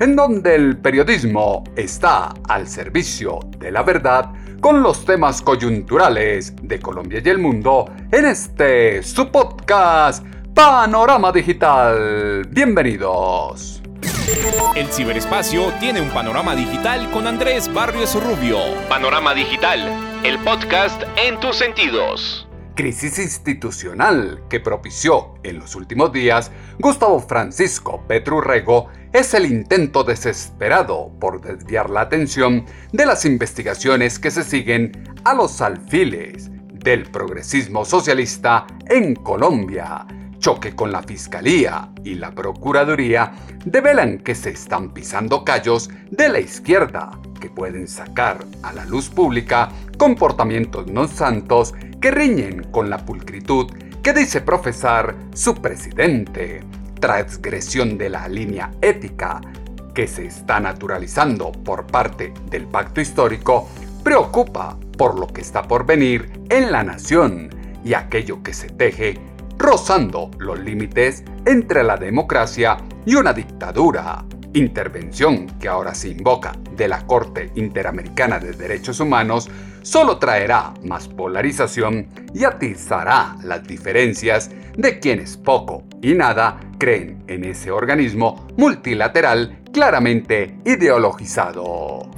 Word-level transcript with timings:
en 0.00 0.16
donde 0.16 0.54
el 0.54 0.78
periodismo 0.78 1.62
está 1.76 2.34
al 2.48 2.66
servicio 2.66 3.38
de 3.58 3.70
la 3.70 3.82
verdad 3.82 4.32
con 4.60 4.82
los 4.82 5.04
temas 5.04 5.42
coyunturales 5.42 6.54
de 6.62 6.80
Colombia 6.80 7.22
y 7.24 7.28
el 7.28 7.38
mundo 7.38 7.88
en 8.10 8.24
este 8.24 9.02
su 9.02 9.30
podcast 9.30 10.26
Panorama 10.54 11.30
Digital. 11.32 12.46
Bienvenidos. 12.48 13.82
El 14.74 14.86
ciberespacio 14.88 15.72
tiene 15.80 16.00
un 16.00 16.08
panorama 16.10 16.54
digital 16.54 17.10
con 17.10 17.26
Andrés 17.26 17.72
Barrios 17.72 18.14
Rubio. 18.22 18.58
Panorama 18.88 19.34
Digital, 19.34 19.80
el 20.24 20.38
podcast 20.38 21.02
en 21.16 21.38
tus 21.40 21.56
sentidos 21.56 22.49
crisis 22.80 23.18
institucional 23.18 24.44
que 24.48 24.58
propició 24.58 25.34
en 25.42 25.58
los 25.58 25.74
últimos 25.74 26.14
días 26.14 26.50
Gustavo 26.78 27.20
Francisco 27.20 28.02
Petrurrego 28.08 28.86
es 29.12 29.34
el 29.34 29.44
intento 29.44 30.02
desesperado 30.02 31.12
por 31.20 31.42
desviar 31.42 31.90
la 31.90 32.00
atención 32.00 32.64
de 32.90 33.04
las 33.04 33.26
investigaciones 33.26 34.18
que 34.18 34.30
se 34.30 34.44
siguen 34.44 35.14
a 35.24 35.34
los 35.34 35.60
alfiles 35.60 36.48
del 36.72 37.02
progresismo 37.02 37.84
socialista 37.84 38.66
en 38.88 39.14
Colombia. 39.14 40.06
Choque 40.38 40.74
con 40.74 40.90
la 40.90 41.02
Fiscalía 41.02 41.90
y 42.02 42.14
la 42.14 42.30
Procuraduría 42.30 43.32
develan 43.62 44.20
que 44.20 44.34
se 44.34 44.52
están 44.52 44.94
pisando 44.94 45.44
callos 45.44 45.90
de 46.10 46.30
la 46.30 46.40
izquierda 46.40 47.10
que 47.42 47.50
pueden 47.50 47.86
sacar 47.86 48.38
a 48.62 48.72
la 48.72 48.86
luz 48.86 49.10
pública 49.10 49.68
comportamientos 49.98 50.86
no 50.86 51.06
santos 51.08 51.74
que 52.00 52.10
riñen 52.10 52.64
con 52.70 52.88
la 52.90 53.04
pulcritud 53.04 53.70
que 54.02 54.12
dice 54.12 54.40
profesar 54.40 55.14
su 55.34 55.54
presidente. 55.54 56.62
Transgresión 57.00 57.96
de 57.96 58.10
la 58.10 58.28
línea 58.28 58.70
ética 58.82 59.40
que 59.94 60.06
se 60.06 60.26
está 60.26 60.60
naturalizando 60.60 61.52
por 61.52 61.86
parte 61.86 62.32
del 62.50 62.66
pacto 62.66 63.00
histórico 63.00 63.68
preocupa 64.02 64.78
por 64.96 65.18
lo 65.18 65.26
que 65.26 65.40
está 65.40 65.62
por 65.62 65.86
venir 65.86 66.30
en 66.50 66.72
la 66.72 66.82
nación 66.82 67.50
y 67.84 67.94
aquello 67.94 68.42
que 68.42 68.52
se 68.52 68.68
teje 68.68 69.18
rozando 69.58 70.30
los 70.38 70.58
límites 70.58 71.24
entre 71.44 71.84
la 71.84 71.96
democracia 71.96 72.78
y 73.04 73.14
una 73.14 73.32
dictadura. 73.32 74.24
Intervención 74.54 75.46
que 75.60 75.68
ahora 75.68 75.94
se 75.94 76.08
invoca 76.08 76.52
de 76.76 76.88
la 76.88 77.06
Corte 77.06 77.50
Interamericana 77.54 78.38
de 78.40 78.52
Derechos 78.52 78.98
Humanos 78.98 79.48
solo 79.82 80.18
traerá 80.18 80.74
más 80.84 81.08
polarización 81.08 82.08
y 82.34 82.44
atizará 82.44 83.36
las 83.44 83.62
diferencias 83.62 84.50
de 84.76 84.98
quienes 84.98 85.36
poco 85.36 85.84
y 86.02 86.14
nada 86.14 86.58
creen 86.78 87.22
en 87.28 87.44
ese 87.44 87.70
organismo 87.70 88.46
multilateral 88.56 89.60
claramente 89.72 90.56
ideologizado. 90.64 92.10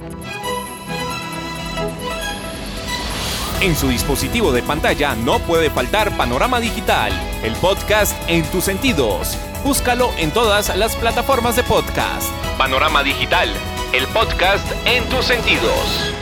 En 3.63 3.77
su 3.77 3.87
dispositivo 3.87 4.51
de 4.51 4.61
pantalla 4.61 5.15
no 5.15 5.39
puede 5.39 5.69
faltar 5.69 6.17
Panorama 6.17 6.59
Digital, 6.59 7.13
el 7.45 7.55
podcast 7.55 8.13
en 8.27 8.43
tus 8.51 8.65
sentidos. 8.65 9.37
Búscalo 9.63 10.09
en 10.17 10.31
todas 10.31 10.75
las 10.75 10.97
plataformas 10.97 11.55
de 11.55 11.63
podcast. 11.63 12.29
Panorama 12.57 13.03
Digital, 13.03 13.47
el 13.93 14.05
podcast 14.07 14.69
en 14.85 15.05
tus 15.05 15.23
sentidos. 15.23 16.13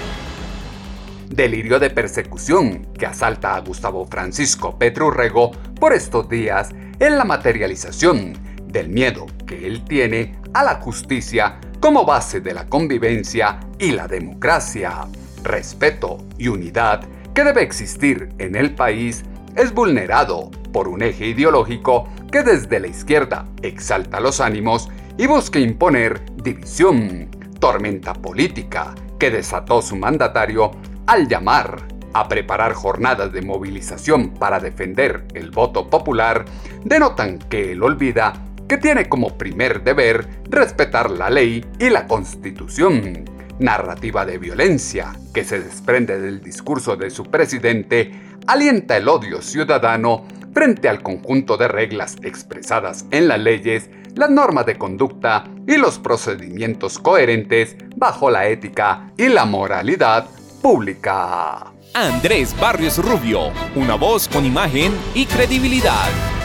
Delirio 1.29 1.79
de 1.79 1.90
persecución 1.90 2.85
que 2.94 3.07
asalta 3.07 3.56
a 3.56 3.62
Gustavo 3.62 4.06
Francisco 4.06 4.78
Petrurrego 4.78 5.50
por 5.79 5.94
estos 5.94 6.29
días 6.29 6.69
en 7.00 7.18
la 7.18 7.25
materialización 7.25 8.34
del 8.68 8.90
miedo 8.90 9.25
que 9.47 9.66
él 9.66 9.84
tiene 9.84 10.38
a 10.53 10.63
la 10.63 10.75
justicia 10.75 11.59
como 11.79 12.06
base 12.06 12.40
de 12.40 12.53
la 12.53 12.68
convivencia 12.68 13.59
y 13.79 13.94
la 13.94 14.08
democracia. 14.08 15.08
Respeto 15.41 16.23
y 16.38 16.47
unidad 16.47 17.02
que 17.34 17.44
debe 17.44 17.62
existir 17.62 18.30
en 18.38 18.56
el 18.56 18.75
país 18.75 19.24
es 19.56 19.74
vulnerado 19.74 20.50
por 20.72 20.88
un 20.88 21.02
eje 21.02 21.28
ideológico 21.28 22.08
que 22.31 22.44
desde 22.44 22.80
la 22.80 22.88
izquierda 22.88 23.46
exalta 23.62 24.19
los 24.19 24.40
ánimos 24.40 24.90
y 25.18 25.28
busca 25.28 25.59
imponer 25.59 26.22
división, 26.36 27.30
tormenta 27.59 28.14
política 28.14 28.96
que 29.20 29.31
desató 29.31 29.81
su 29.81 29.96
mandatario 29.96 30.72
al 31.06 31.28
llamar 31.28 31.81
a 32.14 32.28
preparar 32.28 32.74
jornadas 32.74 33.31
de 33.31 33.41
movilización 33.41 34.31
para 34.31 34.59
defender 34.59 35.25
el 35.34 35.52
voto 35.52 35.90
popular, 35.90 36.46
denotan 36.84 37.40
que 37.40 37.72
él 37.72 37.84
olvida 37.84 38.34
que 38.68 38.78
tiene 38.78 39.08
como 39.09 39.38
primer 39.38 39.84
deber 39.84 40.28
respetar 40.50 41.12
la 41.12 41.30
ley 41.30 41.66
y 41.80 41.90
la 41.90 42.08
constitución 42.08 43.25
narrativa 43.62 44.26
de 44.26 44.38
violencia 44.38 45.14
que 45.34 45.44
se 45.44 45.60
desprende 45.62 46.20
del 46.20 46.42
discurso 46.42 46.98
de 46.98 47.10
su 47.10 47.26
presidente 47.26 48.12
alienta 48.48 48.98
el 48.98 49.08
odio 49.08 49.42
ciudadano 49.42 50.26
frente 50.54 50.90
al 50.90 51.02
conjunto 51.02 51.58
de 51.58 51.68
reglas 51.68 52.18
expresadas 52.24 53.06
en 53.12 53.28
las 53.28 53.40
leyes, 53.40 53.90
las 54.16 54.30
normas 54.30 54.66
de 54.66 54.78
conducta 54.78 55.46
y 55.68 55.78
los 55.78 56.00
procedimientos 56.00 57.00
coherentes 57.00 57.78
bajo 57.96 58.30
la 58.30 58.48
ética 58.48 59.12
y 59.16 59.30
la 59.30 59.46
moralidad 59.46 60.26
pública. 60.62 61.72
Andrés 61.94 62.56
Barrios 62.60 62.98
Rubio, 62.98 63.52
una 63.76 63.96
voz 63.96 64.28
con 64.28 64.46
imagen 64.46 64.94
y 65.14 65.26
credibilidad. 65.26 66.41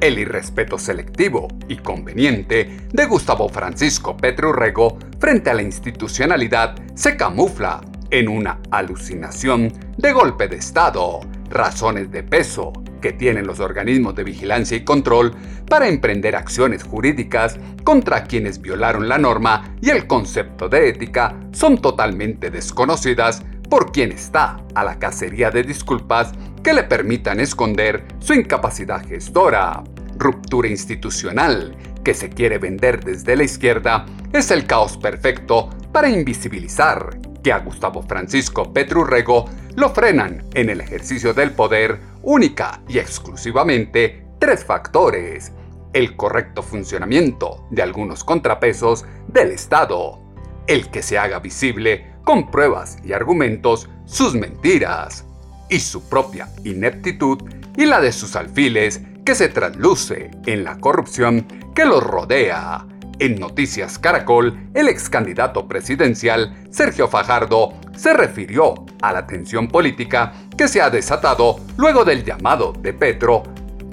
El 0.00 0.20
irrespeto 0.20 0.78
selectivo 0.78 1.48
y 1.66 1.76
conveniente 1.78 2.86
de 2.92 3.06
Gustavo 3.06 3.48
Francisco 3.48 4.16
Petrurrego 4.16 4.96
frente 5.18 5.50
a 5.50 5.54
la 5.54 5.62
institucionalidad 5.62 6.76
se 6.94 7.16
camufla 7.16 7.80
en 8.10 8.28
una 8.28 8.60
alucinación 8.70 9.72
de 9.96 10.12
golpe 10.12 10.46
de 10.46 10.56
Estado, 10.56 11.20
razones 11.50 12.12
de 12.12 12.22
peso 12.22 12.72
que 13.02 13.12
tienen 13.12 13.46
los 13.46 13.58
organismos 13.58 14.14
de 14.14 14.22
vigilancia 14.22 14.76
y 14.76 14.84
control 14.84 15.34
para 15.68 15.88
emprender 15.88 16.36
acciones 16.36 16.84
jurídicas 16.84 17.58
contra 17.82 18.24
quienes 18.24 18.60
violaron 18.60 19.08
la 19.08 19.18
norma 19.18 19.74
y 19.80 19.90
el 19.90 20.06
concepto 20.06 20.68
de 20.68 20.90
ética 20.90 21.34
son 21.50 21.78
totalmente 21.78 22.50
desconocidas 22.50 23.42
por 23.68 23.90
quien 23.90 24.12
está 24.12 24.64
a 24.74 24.84
la 24.84 24.98
cacería 24.98 25.50
de 25.50 25.64
disculpas 25.64 26.32
que 26.68 26.74
le 26.74 26.82
permitan 26.82 27.40
esconder 27.40 28.04
su 28.18 28.34
incapacidad 28.34 29.02
gestora. 29.08 29.82
Ruptura 30.18 30.68
institucional 30.68 31.74
que 32.04 32.12
se 32.12 32.28
quiere 32.28 32.58
vender 32.58 33.02
desde 33.02 33.36
la 33.36 33.44
izquierda 33.44 34.04
es 34.34 34.50
el 34.50 34.66
caos 34.66 34.98
perfecto 34.98 35.70
para 35.92 36.10
invisibilizar 36.10 37.20
que 37.42 37.52
a 37.52 37.60
Gustavo 37.60 38.02
Francisco 38.02 38.70
Petrurrego 38.70 39.46
lo 39.76 39.88
frenan 39.94 40.44
en 40.52 40.68
el 40.68 40.82
ejercicio 40.82 41.32
del 41.32 41.52
poder 41.52 42.00
única 42.20 42.82
y 42.86 42.98
exclusivamente 42.98 44.26
tres 44.38 44.62
factores. 44.62 45.52
El 45.94 46.16
correcto 46.16 46.62
funcionamiento 46.62 47.66
de 47.70 47.80
algunos 47.80 48.24
contrapesos 48.24 49.06
del 49.26 49.52
Estado. 49.52 50.20
El 50.66 50.90
que 50.90 51.00
se 51.00 51.16
haga 51.16 51.38
visible 51.38 52.12
con 52.24 52.50
pruebas 52.50 52.98
y 53.02 53.14
argumentos 53.14 53.88
sus 54.04 54.34
mentiras. 54.34 55.27
Y 55.70 55.80
su 55.80 56.08
propia 56.08 56.48
ineptitud 56.64 57.38
y 57.76 57.86
la 57.86 58.00
de 58.00 58.12
sus 58.12 58.36
alfiles 58.36 59.00
que 59.24 59.34
se 59.34 59.48
trasluce 59.48 60.30
en 60.46 60.64
la 60.64 60.78
corrupción 60.78 61.46
que 61.74 61.84
los 61.84 62.02
rodea. 62.02 62.86
En 63.20 63.38
Noticias 63.38 63.98
Caracol, 63.98 64.56
el 64.74 64.88
ex 64.88 65.10
candidato 65.10 65.66
presidencial 65.66 66.54
Sergio 66.70 67.08
Fajardo 67.08 67.74
se 67.96 68.14
refirió 68.14 68.86
a 69.02 69.12
la 69.12 69.26
tensión 69.26 69.68
política 69.68 70.32
que 70.56 70.68
se 70.68 70.80
ha 70.80 70.88
desatado 70.88 71.56
luego 71.76 72.04
del 72.04 72.24
llamado 72.24 72.72
de 72.80 72.92
Petro 72.92 73.42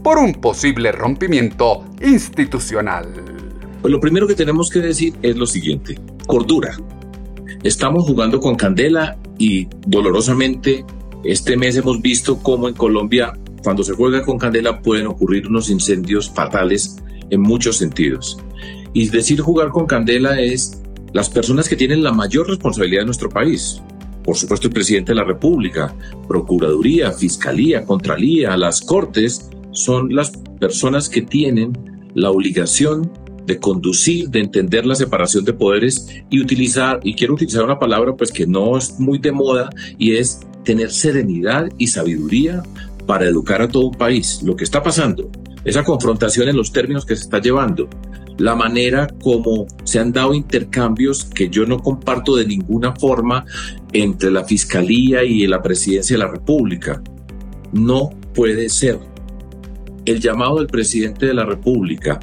por 0.03 0.19
un 0.19 0.33
posible 0.33 0.91
rompimiento 0.91 1.83
institucional. 2.01 3.07
Pues 3.81 3.91
lo 3.91 3.99
primero 3.99 4.27
que 4.27 4.35
tenemos 4.35 4.69
que 4.69 4.79
decir 4.79 5.15
es 5.21 5.35
lo 5.35 5.47
siguiente, 5.47 5.99
cordura. 6.27 6.77
Estamos 7.63 8.05
jugando 8.05 8.39
con 8.39 8.55
candela 8.55 9.17
y 9.37 9.67
dolorosamente 9.87 10.85
este 11.25 11.57
mes 11.57 11.75
hemos 11.75 12.01
visto 12.01 12.37
cómo 12.37 12.67
en 12.67 12.75
Colombia 12.75 13.33
cuando 13.63 13.83
se 13.83 13.93
juega 13.93 14.23
con 14.23 14.37
candela 14.37 14.81
pueden 14.81 15.07
ocurrir 15.07 15.47
unos 15.47 15.71
incendios 15.71 16.29
fatales 16.29 16.97
en 17.31 17.41
muchos 17.41 17.77
sentidos. 17.77 18.37
Y 18.93 19.09
decir 19.09 19.41
jugar 19.41 19.69
con 19.69 19.87
candela 19.87 20.39
es 20.39 20.83
las 21.13 21.29
personas 21.29 21.67
que 21.67 21.75
tienen 21.75 22.03
la 22.03 22.13
mayor 22.13 22.47
responsabilidad 22.47 23.01
en 23.01 23.07
nuestro 23.07 23.29
país. 23.29 23.81
Por 24.23 24.37
supuesto, 24.37 24.67
el 24.67 24.73
presidente 24.73 25.13
de 25.13 25.15
la 25.15 25.23
República, 25.23 25.95
Procuraduría, 26.27 27.11
Fiscalía, 27.11 27.85
Contralía, 27.85 28.55
las 28.55 28.81
Cortes, 28.81 29.49
son 29.71 30.13
las 30.13 30.31
personas 30.59 31.09
que 31.09 31.23
tienen 31.23 31.73
la 32.13 32.29
obligación 32.29 33.11
de 33.45 33.59
conducir, 33.59 34.29
de 34.29 34.39
entender 34.39 34.85
la 34.85 34.95
separación 34.95 35.45
de 35.45 35.53
poderes 35.53 36.07
y 36.29 36.41
utilizar, 36.41 36.99
y 37.03 37.15
quiero 37.15 37.35
utilizar 37.35 37.63
una 37.63 37.79
palabra 37.79 38.15
pues 38.15 38.31
que 38.31 38.47
no 38.47 38.77
es 38.77 38.99
muy 38.99 39.19
de 39.19 39.31
moda, 39.31 39.69
y 39.97 40.15
es 40.15 40.39
tener 40.63 40.91
serenidad 40.91 41.69
y 41.77 41.87
sabiduría 41.87 42.63
para 43.05 43.25
educar 43.25 43.61
a 43.61 43.67
todo 43.67 43.87
un 43.87 43.95
país. 43.95 44.41
Lo 44.43 44.55
que 44.55 44.63
está 44.63 44.81
pasando, 44.81 45.29
esa 45.63 45.83
confrontación 45.83 46.49
en 46.49 46.57
los 46.57 46.71
términos 46.71 47.05
que 47.05 47.15
se 47.15 47.23
está 47.23 47.39
llevando, 47.39 47.87
la 48.37 48.55
manera 48.55 49.07
como 49.21 49.65
se 49.83 49.99
han 49.99 50.11
dado 50.11 50.33
intercambios 50.33 51.25
que 51.25 51.49
yo 51.49 51.65
no 51.65 51.79
comparto 51.79 52.35
de 52.35 52.45
ninguna 52.45 52.93
forma 52.95 53.45
entre 53.93 54.31
la 54.31 54.43
Fiscalía 54.43 55.23
y 55.23 55.47
la 55.47 55.61
Presidencia 55.61 56.17
de 56.17 56.23
la 56.23 56.31
República. 56.31 57.01
No 57.71 58.09
puede 58.33 58.69
ser. 58.69 58.99
El 60.05 60.19
llamado 60.19 60.57
del 60.57 60.67
presidente 60.67 61.25
de 61.25 61.33
la 61.33 61.45
República 61.45 62.19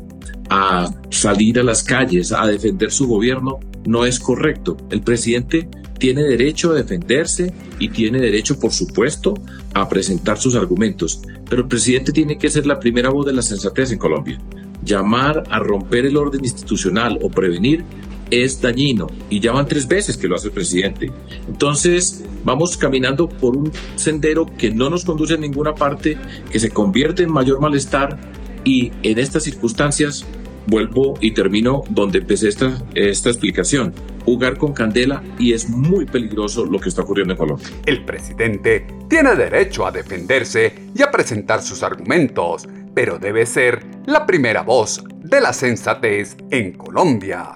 a 0.54 0.92
salir 1.08 1.58
a 1.58 1.62
las 1.62 1.82
calles 1.82 2.30
a 2.30 2.46
defender 2.46 2.92
su 2.92 3.08
gobierno 3.08 3.58
no 3.86 4.04
es 4.04 4.20
correcto. 4.20 4.76
El 4.90 5.00
presidente 5.00 5.66
tiene 5.98 6.22
derecho 6.24 6.72
a 6.72 6.74
defenderse 6.74 7.54
y 7.78 7.88
tiene 7.88 8.20
derecho, 8.20 8.60
por 8.60 8.70
supuesto, 8.70 9.32
a 9.72 9.88
presentar 9.88 10.38
sus 10.38 10.54
argumentos. 10.54 11.22
Pero 11.48 11.62
el 11.62 11.68
presidente 11.68 12.12
tiene 12.12 12.36
que 12.36 12.50
ser 12.50 12.66
la 12.66 12.78
primera 12.78 13.08
voz 13.08 13.24
de 13.24 13.32
la 13.32 13.40
sensatez 13.40 13.92
en 13.92 13.98
Colombia 13.98 14.38
llamar 14.84 15.44
a 15.48 15.58
romper 15.58 16.06
el 16.06 16.16
orden 16.16 16.44
institucional 16.44 17.18
o 17.22 17.30
prevenir 17.30 17.84
es 18.30 18.60
dañino 18.60 19.06
y 19.30 19.40
ya 19.40 19.52
van 19.52 19.68
tres 19.68 19.86
veces 19.86 20.16
que 20.16 20.26
lo 20.26 20.34
hace 20.34 20.48
el 20.48 20.52
presidente. 20.52 21.10
Entonces 21.48 22.24
vamos 22.44 22.76
caminando 22.76 23.28
por 23.28 23.56
un 23.56 23.70
sendero 23.94 24.46
que 24.58 24.70
no 24.70 24.90
nos 24.90 25.04
conduce 25.04 25.34
a 25.34 25.36
ninguna 25.36 25.74
parte, 25.74 26.18
que 26.50 26.58
se 26.58 26.70
convierte 26.70 27.22
en 27.22 27.32
mayor 27.32 27.60
malestar 27.60 28.18
y 28.64 28.90
en 29.02 29.18
estas 29.18 29.44
circunstancias 29.44 30.24
vuelvo 30.66 31.14
y 31.20 31.32
termino 31.32 31.82
donde 31.90 32.18
empecé 32.18 32.48
esta, 32.48 32.82
esta 32.94 33.30
explicación. 33.30 33.92
Jugar 34.24 34.56
con 34.56 34.72
candela 34.72 35.22
y 35.38 35.52
es 35.52 35.68
muy 35.68 36.06
peligroso 36.06 36.64
lo 36.64 36.78
que 36.78 36.88
está 36.88 37.02
ocurriendo 37.02 37.34
en 37.34 37.38
Colombia. 37.38 37.66
El 37.86 38.04
presidente 38.04 38.86
tiene 39.08 39.34
derecho 39.34 39.86
a 39.86 39.90
defenderse 39.90 40.90
y 40.94 41.02
a 41.02 41.10
presentar 41.10 41.62
sus 41.62 41.82
argumentos 41.82 42.68
pero 42.94 43.18
debe 43.18 43.46
ser 43.46 43.84
la 44.06 44.26
primera 44.26 44.62
voz 44.62 45.02
de 45.16 45.40
la 45.40 45.52
sensatez 45.52 46.36
en 46.50 46.72
Colombia. 46.72 47.52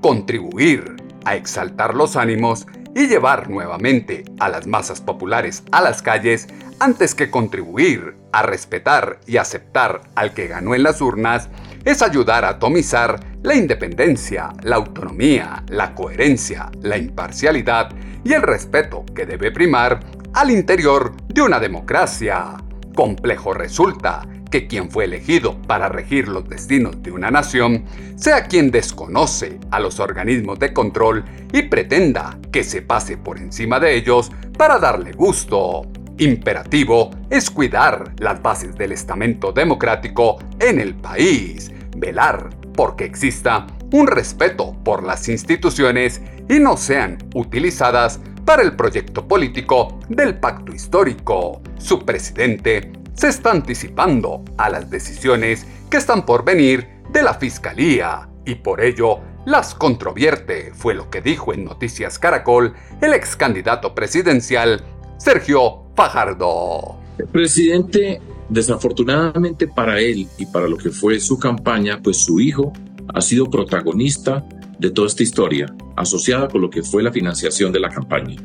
Contribuir 0.00 0.96
a 1.24 1.36
exaltar 1.36 1.94
los 1.94 2.16
ánimos 2.16 2.66
y 2.94 3.06
llevar 3.06 3.48
nuevamente 3.48 4.24
a 4.38 4.48
las 4.48 4.66
masas 4.66 5.00
populares 5.00 5.62
a 5.70 5.80
las 5.80 6.02
calles 6.02 6.48
antes 6.78 7.14
que 7.14 7.30
contribuir 7.30 8.16
a 8.32 8.42
respetar 8.42 9.20
y 9.26 9.36
aceptar 9.36 10.02
al 10.14 10.32
que 10.32 10.48
ganó 10.48 10.74
en 10.74 10.82
las 10.82 11.00
urnas 11.00 11.48
es 11.84 12.02
ayudar 12.02 12.44
a 12.44 12.50
atomizar 12.50 13.20
la 13.42 13.54
independencia, 13.54 14.50
la 14.62 14.76
autonomía, 14.76 15.62
la 15.68 15.94
coherencia, 15.94 16.70
la 16.82 16.98
imparcialidad 16.98 17.90
y 18.24 18.32
el 18.32 18.42
respeto 18.42 19.04
que 19.14 19.26
debe 19.26 19.50
primar 19.50 20.00
al 20.34 20.50
interior 20.50 21.16
de 21.26 21.42
una 21.42 21.58
democracia. 21.58 22.56
Complejo 22.94 23.54
resulta 23.54 24.22
que 24.50 24.66
quien 24.66 24.90
fue 24.90 25.04
elegido 25.04 25.60
para 25.62 25.88
regir 25.88 26.28
los 26.28 26.48
destinos 26.48 27.02
de 27.02 27.12
una 27.12 27.30
nación 27.30 27.84
sea 28.16 28.44
quien 28.44 28.70
desconoce 28.70 29.58
a 29.70 29.80
los 29.80 30.00
organismos 30.00 30.58
de 30.58 30.72
control 30.72 31.24
y 31.52 31.62
pretenda 31.62 32.38
que 32.52 32.64
se 32.64 32.82
pase 32.82 33.16
por 33.16 33.38
encima 33.38 33.80
de 33.80 33.94
ellos 33.94 34.30
para 34.58 34.78
darle 34.78 35.12
gusto. 35.12 35.82
Imperativo 36.18 37.10
es 37.30 37.50
cuidar 37.50 38.12
las 38.18 38.42
bases 38.42 38.76
del 38.76 38.92
estamento 38.92 39.52
democrático 39.52 40.38
en 40.58 40.78
el 40.78 40.94
país, 40.94 41.72
velar 41.96 42.50
porque 42.74 43.04
exista 43.04 43.66
un 43.92 44.06
respeto 44.06 44.76
por 44.84 45.02
las 45.02 45.28
instituciones 45.28 46.20
y 46.48 46.58
no 46.58 46.76
sean 46.76 47.18
utilizadas 47.34 48.20
para 48.44 48.62
el 48.62 48.76
proyecto 48.76 49.26
político 49.26 49.98
del 50.08 50.38
pacto 50.38 50.72
histórico. 50.72 51.62
Su 51.78 52.04
presidente 52.04 52.92
se 53.20 53.28
está 53.28 53.50
anticipando 53.50 54.42
a 54.56 54.70
las 54.70 54.88
decisiones 54.88 55.66
que 55.90 55.98
están 55.98 56.24
por 56.24 56.42
venir 56.42 56.88
de 57.12 57.22
la 57.22 57.34
Fiscalía 57.34 58.30
y 58.46 58.54
por 58.54 58.80
ello 58.80 59.18
las 59.44 59.74
controvierte, 59.74 60.72
fue 60.72 60.94
lo 60.94 61.10
que 61.10 61.20
dijo 61.20 61.52
en 61.52 61.66
Noticias 61.66 62.18
Caracol 62.18 62.72
el 63.02 63.12
ex 63.12 63.36
candidato 63.36 63.94
presidencial 63.94 64.82
Sergio 65.18 65.82
Fajardo. 65.94 66.98
Presidente, 67.30 68.22
desafortunadamente 68.48 69.68
para 69.68 70.00
él 70.00 70.26
y 70.38 70.46
para 70.46 70.66
lo 70.66 70.78
que 70.78 70.88
fue 70.88 71.20
su 71.20 71.38
campaña, 71.38 72.00
pues 72.02 72.24
su 72.24 72.40
hijo 72.40 72.72
ha 73.12 73.20
sido 73.20 73.50
protagonista 73.50 74.48
de 74.78 74.90
toda 74.92 75.08
esta 75.08 75.22
historia, 75.22 75.66
asociada 75.94 76.48
con 76.48 76.62
lo 76.62 76.70
que 76.70 76.82
fue 76.82 77.02
la 77.02 77.12
financiación 77.12 77.70
de 77.70 77.80
la 77.80 77.90
campaña. 77.90 78.36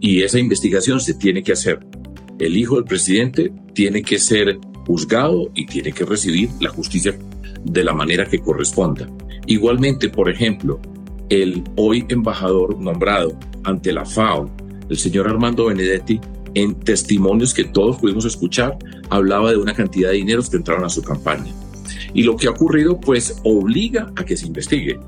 Y 0.00 0.24
esa 0.24 0.40
investigación 0.40 0.98
se 0.98 1.14
tiene 1.14 1.44
que 1.44 1.52
hacer 1.52 1.78
el 2.38 2.56
hijo 2.56 2.76
del 2.76 2.84
presidente 2.84 3.52
tiene 3.74 4.02
que 4.02 4.18
ser 4.18 4.58
juzgado 4.86 5.50
y 5.54 5.66
tiene 5.66 5.92
que 5.92 6.04
recibir 6.04 6.50
la 6.60 6.70
justicia 6.70 7.18
de 7.64 7.84
la 7.84 7.92
manera 7.92 8.26
que 8.26 8.38
corresponda. 8.38 9.08
Igualmente, 9.46 10.08
por 10.08 10.30
ejemplo, 10.30 10.80
el 11.28 11.62
hoy 11.76 12.06
embajador 12.08 12.78
nombrado 12.80 13.38
ante 13.64 13.92
la 13.92 14.04
FAO, 14.04 14.50
el 14.88 14.96
señor 14.96 15.28
Armando 15.28 15.66
Benedetti, 15.66 16.20
en 16.54 16.74
testimonios 16.74 17.52
que 17.52 17.64
todos 17.64 17.98
pudimos 17.98 18.24
escuchar, 18.24 18.78
hablaba 19.10 19.50
de 19.50 19.58
una 19.58 19.74
cantidad 19.74 20.10
de 20.10 20.16
dineros 20.16 20.48
que 20.48 20.56
entraron 20.56 20.84
a 20.84 20.88
su 20.88 21.02
campaña. 21.02 21.52
Y 22.14 22.22
lo 22.22 22.36
que 22.36 22.46
ha 22.46 22.50
ocurrido, 22.50 22.98
pues, 22.98 23.40
obliga 23.44 24.12
a 24.16 24.24
que 24.24 24.36
se 24.36 24.46
investigue. 24.46 24.98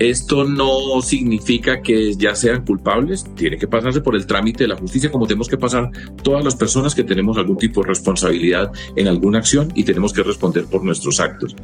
Esto 0.00 0.44
no 0.44 1.02
significa 1.02 1.82
que 1.82 2.14
ya 2.14 2.34
sean 2.34 2.64
culpables, 2.64 3.26
tiene 3.34 3.58
que 3.58 3.68
pasarse 3.68 4.00
por 4.00 4.16
el 4.16 4.24
trámite 4.24 4.64
de 4.64 4.68
la 4.68 4.76
justicia 4.78 5.12
como 5.12 5.26
tenemos 5.26 5.46
que 5.46 5.58
pasar 5.58 5.90
todas 6.22 6.42
las 6.42 6.56
personas 6.56 6.94
que 6.94 7.04
tenemos 7.04 7.36
algún 7.36 7.58
tipo 7.58 7.82
de 7.82 7.88
responsabilidad 7.88 8.72
en 8.96 9.08
alguna 9.08 9.40
acción 9.40 9.70
y 9.74 9.84
tenemos 9.84 10.14
que 10.14 10.22
responder 10.22 10.64
por 10.64 10.82
nuestros 10.82 11.20
actos. 11.20 11.54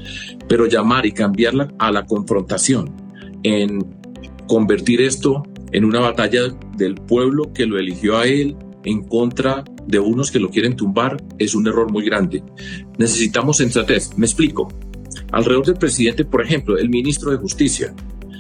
Pero 0.49 0.67
llamar 0.67 1.07
y 1.07 1.13
cambiarla 1.13 1.73
a 1.79 1.91
la 1.91 2.05
confrontación, 2.05 2.95
en 3.43 3.87
convertir 4.47 5.01
esto 5.01 5.43
en 5.73 5.87
una 5.87 6.01
batalla 6.01 6.43
del 6.77 6.97
pueblo 6.97 7.55
que 7.55 7.65
lo 7.65 7.79
eligió 7.79 8.19
a 8.19 8.27
él 8.27 8.55
en 8.85 9.03
contra 9.05 9.65
de 9.87 9.99
unos 9.99 10.31
que 10.31 10.41
lo 10.41 10.51
quieren 10.51 10.77
tumbar, 10.77 11.25
es 11.39 11.55
un 11.55 11.69
error 11.69 11.91
muy 11.91 12.05
grande. 12.05 12.43
Necesitamos 12.99 13.57
sensatez. 13.57 14.11
Me 14.19 14.27
explico. 14.27 14.69
Alrededor 15.33 15.65
del 15.65 15.77
presidente, 15.77 16.27
por 16.27 16.45
ejemplo, 16.45 16.77
el 16.77 16.91
ministro 16.91 17.31
de 17.31 17.39
Justicia, 17.39 17.95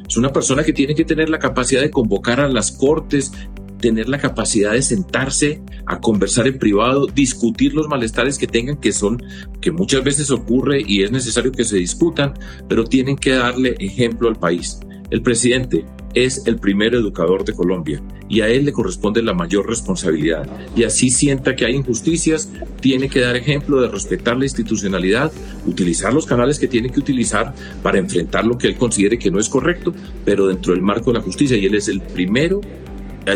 es 0.09 0.17
una 0.17 0.33
persona 0.33 0.63
que 0.63 0.73
tiene 0.73 0.95
que 0.95 1.05
tener 1.05 1.29
la 1.29 1.39
capacidad 1.39 1.81
de 1.81 1.91
convocar 1.91 2.41
a 2.41 2.49
las 2.49 2.73
cortes, 2.73 3.33
tener 3.79 4.09
la 4.09 4.19
capacidad 4.19 4.73
de 4.73 4.83
sentarse 4.83 5.63
a 5.87 6.01
conversar 6.01 6.47
en 6.47 6.59
privado, 6.59 7.07
discutir 7.07 7.75
los 7.75 7.89
malestares 7.89 8.39
que 8.39 8.47
tengan, 8.47 8.77
que 8.77 8.93
son, 8.93 9.23
que 9.61 9.71
muchas 9.71 10.03
veces 10.03 10.31
ocurre 10.31 10.83
y 10.87 11.03
es 11.03 11.13
necesario 11.13 11.53
que 11.53 11.65
se 11.65 11.77
discutan, 11.77 12.35
pero 12.69 12.85
tienen 12.85 13.17
que 13.17 13.33
darle 13.33 13.77
ejemplo 13.79 14.29
al 14.29 14.37
país. 14.37 14.81
El 15.11 15.23
presidente 15.23 15.85
es 16.15 16.47
el 16.47 16.59
primer 16.59 16.95
educador 16.95 17.45
de 17.45 17.53
Colombia 17.53 18.03
y 18.29 18.41
a 18.41 18.49
él 18.49 18.65
le 18.65 18.73
corresponde 18.73 19.23
la 19.23 19.35
mayor 19.35 19.69
responsabilidad. 19.69 20.49
Y 20.75 20.83
así 20.83 21.11
sienta 21.11 21.55
que 21.55 21.65
hay 21.65 21.75
injusticias, 21.75 22.51
tiene 22.81 23.09
que 23.09 23.21
dar 23.21 23.37
ejemplo 23.37 23.81
de 23.81 23.89
respetar 23.89 24.37
la 24.37 24.45
institucionalidad, 24.45 25.31
utilizar 25.67 26.13
los 26.13 26.27
canales 26.27 26.59
que 26.59 26.67
tiene 26.67 26.91
que 26.91 26.99
utilizar 26.99 27.55
para 27.83 27.99
enfrentar 27.99 28.45
lo 28.45 28.59
que 28.59 28.67
él 28.67 28.77
considere 28.77 29.19
que 29.19 29.31
no 29.31 29.39
es 29.39 29.49
correcto, 29.49 29.95
pero 30.25 30.49
dentro 30.49 30.73
del 30.73 30.83
marco 30.83 31.13
de 31.13 31.19
la 31.19 31.25
justicia. 31.25 31.57
Y 31.57 31.67
él 31.67 31.75
es 31.77 31.89
el 31.89 32.01
primero 32.01 32.61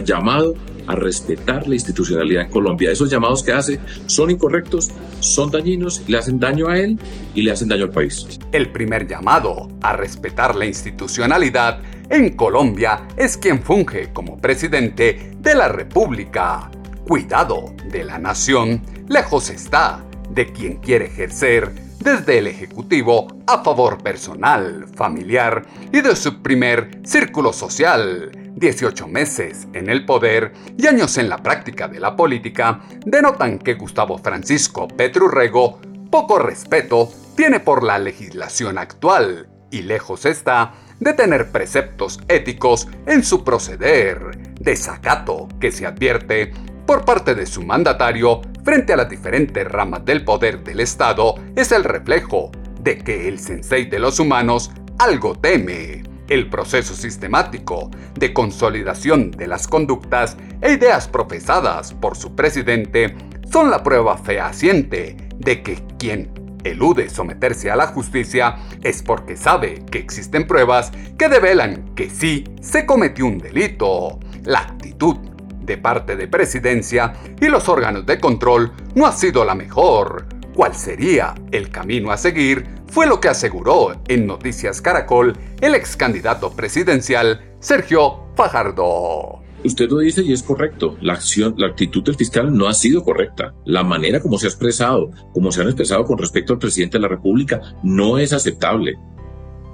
llamado 0.05 0.55
a 0.91 0.95
respetar 0.97 1.67
la 1.69 1.75
institucionalidad 1.75 2.45
en 2.45 2.51
Colombia. 2.51 2.91
Esos 2.91 3.11
llamados 3.11 3.43
que 3.43 3.53
hace 3.53 3.81
son 4.07 4.31
incorrectos, 4.31 4.91
son 5.21 5.51
dañinos, 5.51 6.03
le 6.09 6.19
hacen 6.19 6.41
daño 6.41 6.69
a 6.69 6.79
él 6.79 6.99
y 7.35 7.43
le 7.43 7.53
hacen 7.53 7.69
daño 7.69 7.85
al 7.85 7.91
país. 7.91 8.27
El 8.53 8.71
primer 8.71 9.07
llamado 9.07 9.69
a 9.83 9.95
respetar 9.95 10.57
la 10.57 10.67
institucionalidad 10.67 11.81
en 12.09 12.31
Colombia 12.37 13.07
es 13.17 13.37
quien 13.37 13.63
funge 13.63 14.13
como 14.13 14.41
presidente 14.41 15.33
de 15.39 15.55
la 15.55 15.69
República. 15.69 16.71
Cuidado 17.07 17.75
de 17.91 18.05
la 18.05 18.19
nación, 18.19 18.83
lejos 19.09 19.51
está 19.51 20.05
de 20.31 20.53
quien 20.53 20.77
quiere 20.77 21.07
ejercer 21.07 21.73
desde 22.01 22.39
el 22.39 22.47
Ejecutivo 22.47 23.29
a 23.47 23.63
favor 23.63 24.03
personal, 24.03 24.87
familiar 24.95 25.65
y 25.93 26.01
de 26.01 26.17
su 26.17 26.43
primer 26.43 27.01
círculo 27.05 27.53
social. 27.53 28.33
18 28.61 29.09
meses 29.09 29.67
en 29.73 29.89
el 29.89 30.05
poder 30.05 30.53
y 30.77 30.87
años 30.87 31.17
en 31.17 31.31
la 31.31 31.39
práctica 31.39 31.89
de 31.89 31.99
la 31.99 32.15
política 32.15 32.83
denotan 33.07 33.59
que 33.59 33.75
Gustavo 33.75 34.19
Francisco 34.19 34.87
Petrurrego 34.87 35.81
poco 36.11 36.39
respeto 36.39 37.09
tiene 37.37 37.61
por 37.61 37.83
la 37.83 37.99
legislación 37.99 38.77
actual 38.77 39.49
y 39.71 39.83
lejos 39.83 40.27
está 40.27 40.75
de 40.99 41.15
tener 41.15 41.51
preceptos 41.51 42.21
éticos 42.29 42.87
en 43.07 43.25
su 43.25 43.45
proceder, 43.45 44.53
desacato 44.61 45.49
que 45.59 45.73
se 45.73 45.87
advierte 45.87 46.53
por 46.85 47.07
parte 47.07 47.35
de 47.35 47.47
su 47.47 47.63
mandatario 47.63 48.43
frente 48.63 48.93
a 48.93 48.97
las 48.97 49.09
diferentes 49.09 49.67
ramas 49.67 50.05
del 50.05 50.23
poder 50.23 50.63
del 50.63 50.81
Estado 50.81 51.37
es 51.57 51.73
el 51.73 51.85
reflejo 51.85 52.51
de 52.81 52.99
que 52.99 53.27
el 53.27 53.39
sensei 53.39 53.87
de 53.87 53.99
los 53.99 54.21
humanos 54.21 54.71
algo 54.99 55.35
teme. 55.35 56.10
El 56.31 56.49
proceso 56.49 56.95
sistemático 56.95 57.91
de 58.15 58.33
consolidación 58.33 59.33
de 59.33 59.49
las 59.49 59.67
conductas 59.67 60.37
e 60.61 60.73
ideas 60.75 61.09
profesadas 61.09 61.93
por 61.93 62.17
su 62.17 62.37
presidente 62.37 63.17
son 63.51 63.69
la 63.69 63.83
prueba 63.83 64.17
fehaciente 64.17 65.17
de 65.37 65.63
que 65.65 65.83
quien 65.99 66.31
elude 66.63 67.11
someterse 67.11 67.69
a 67.69 67.75
la 67.75 67.89
justicia 67.89 68.59
es 68.81 69.03
porque 69.03 69.37
sabe 69.37 69.85
que 69.91 69.99
existen 69.99 70.47
pruebas 70.47 70.93
que 71.19 71.29
develan 71.29 71.97
que 71.97 72.09
sí 72.09 72.45
se 72.61 72.87
cometió 72.87 73.27
un 73.27 73.39
delito. 73.39 74.21
La 74.45 74.61
actitud 74.61 75.17
de 75.63 75.79
parte 75.79 76.15
de 76.15 76.29
presidencia 76.29 77.13
y 77.41 77.49
los 77.49 77.69
órganos 77.69 78.07
de 78.07 78.21
control 78.21 78.73
no 78.95 79.05
ha 79.05 79.13
sido 79.13 79.45
la 79.45 79.57
mejor. 79.57 80.27
¿Cuál 80.55 80.75
sería 80.75 81.35
el 81.53 81.71
camino 81.71 82.11
a 82.11 82.17
seguir? 82.17 82.67
Fue 82.89 83.07
lo 83.07 83.21
que 83.21 83.29
aseguró 83.29 84.01
en 84.09 84.27
Noticias 84.27 84.81
Caracol 84.83 85.37
el 85.61 85.75
ex 85.77 85.97
candidato 85.97 86.51
presidencial 86.51 87.55
Sergio 87.61 88.25
Fajardo. 88.35 89.43
Usted 89.65 89.89
lo 89.89 89.99
dice 89.99 90.23
y 90.23 90.33
es 90.33 90.43
correcto. 90.43 90.97
La 91.01 91.13
acción, 91.13 91.55
la 91.57 91.69
actitud 91.69 92.03
del 92.03 92.17
fiscal 92.17 92.53
no 92.53 92.67
ha 92.67 92.75
sido 92.75 93.05
correcta. 93.05 93.55
La 93.65 93.85
manera 93.85 94.21
como 94.21 94.39
se 94.39 94.47
ha 94.47 94.49
expresado, 94.49 95.11
como 95.33 95.53
se 95.53 95.61
han 95.61 95.69
expresado 95.69 96.05
con 96.05 96.19
respecto 96.19 96.53
al 96.53 96.59
presidente 96.59 96.99
de 96.99 97.03
la 97.03 97.09
República, 97.09 97.61
no 97.85 98.19
es 98.19 98.33
aceptable. 98.33 98.97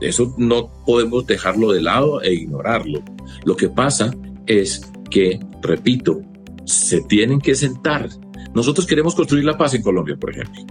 Eso 0.01 0.35
no 0.37 0.69
podemos 0.85 1.27
dejarlo 1.27 1.73
de 1.73 1.81
lado 1.81 2.21
e 2.21 2.35
ignorarlo. 2.35 3.03
Lo 3.45 3.57
que 3.57 3.71
pasa 3.71 4.13
es 4.47 4.83
que, 5.11 5.41
repito, 5.63 6.21
se 6.67 7.01
tienen 7.03 7.41
que 7.41 7.55
sentar. 7.55 8.09
Nosotros 8.55 8.87
queremos 8.87 9.15
construir 9.15 9.45
la 9.45 9.57
paz 9.57 9.75
en 9.75 9.83
Colombia, 9.83 10.17
por 10.17 10.31
ejemplo. 10.31 10.67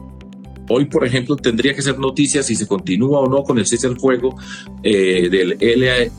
Hoy, 0.69 0.85
por 0.85 1.05
ejemplo, 1.05 1.35
tendría 1.35 1.73
que 1.73 1.81
ser 1.81 1.97
noticia 1.99 2.43
si 2.43 2.55
se 2.55 2.67
continúa 2.67 3.19
o 3.19 3.29
no 3.29 3.43
con 3.43 3.57
el 3.57 3.65
cese 3.65 3.87
al 3.87 3.99
fuego 3.99 4.35
eh, 4.83 5.29
del 5.29 5.57